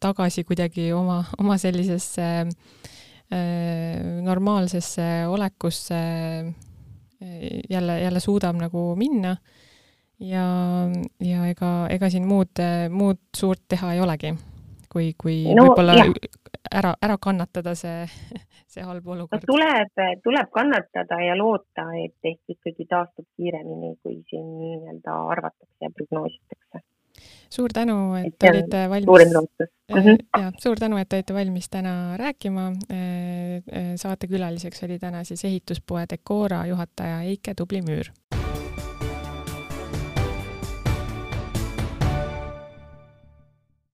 tagasi 0.00 0.44
kuidagi 0.44 0.92
oma, 0.92 1.22
oma 1.38 1.58
sellisesse 1.58 2.28
normaalsesse 4.22 5.26
olekusse 5.26 5.94
jälle, 7.70 8.00
jälle 8.00 8.20
suudab 8.20 8.56
nagu 8.56 8.96
minna. 8.96 9.36
ja, 10.20 10.44
ja 11.20 11.46
ega, 11.46 11.70
ega 11.90 12.10
siin 12.10 12.26
muud, 12.28 12.60
muud 12.90 13.18
suurt 13.36 13.64
teha 13.68 13.92
ei 13.92 14.00
olegi, 14.00 14.30
kui, 14.92 15.12
kui 15.18 15.40
no, 15.54 15.64
võib-olla 15.66 15.96
ära, 16.70 16.94
ära 17.02 17.16
kannatada 17.20 17.74
see, 17.74 18.04
see 18.70 18.84
halb 18.86 19.08
olukord 19.08 19.42
no,. 19.42 19.50
tuleb, 19.50 20.22
tuleb 20.22 20.50
kannatada 20.54 21.18
ja 21.24 21.36
loota, 21.38 21.88
et 22.04 22.30
ehk 22.30 22.56
ikkagi 22.56 22.86
taastub 22.90 23.26
kiiremini, 23.36 23.96
kui 24.02 24.20
siin 24.30 24.46
nii-öelda 24.60 25.18
arvatakse 25.34 25.88
ja 25.88 25.90
prognoositakse 25.96 26.84
suur 27.50 27.72
tänu, 27.74 28.14
et 28.18 28.34
te 28.38 28.50
olite 28.50 28.88
valmis. 28.90 29.40
Mm 29.92 30.00
-hmm. 30.00 30.40
ja 30.40 30.52
suur 30.58 30.76
tänu, 30.80 30.96
et 30.96 31.12
olite 31.12 31.34
valmis 31.34 31.68
täna 31.68 32.16
rääkima. 32.16 32.66
Äh, 32.66 32.98
äh, 32.98 33.92
saatekülaliseks 33.96 34.82
oli 34.82 34.98
täna 34.98 35.24
siis 35.24 35.44
ehituspoe 35.44 36.06
Decora 36.10 36.66
juhataja 36.66 37.22
Eike 37.22 37.54
Tubli-Müür 37.60 38.43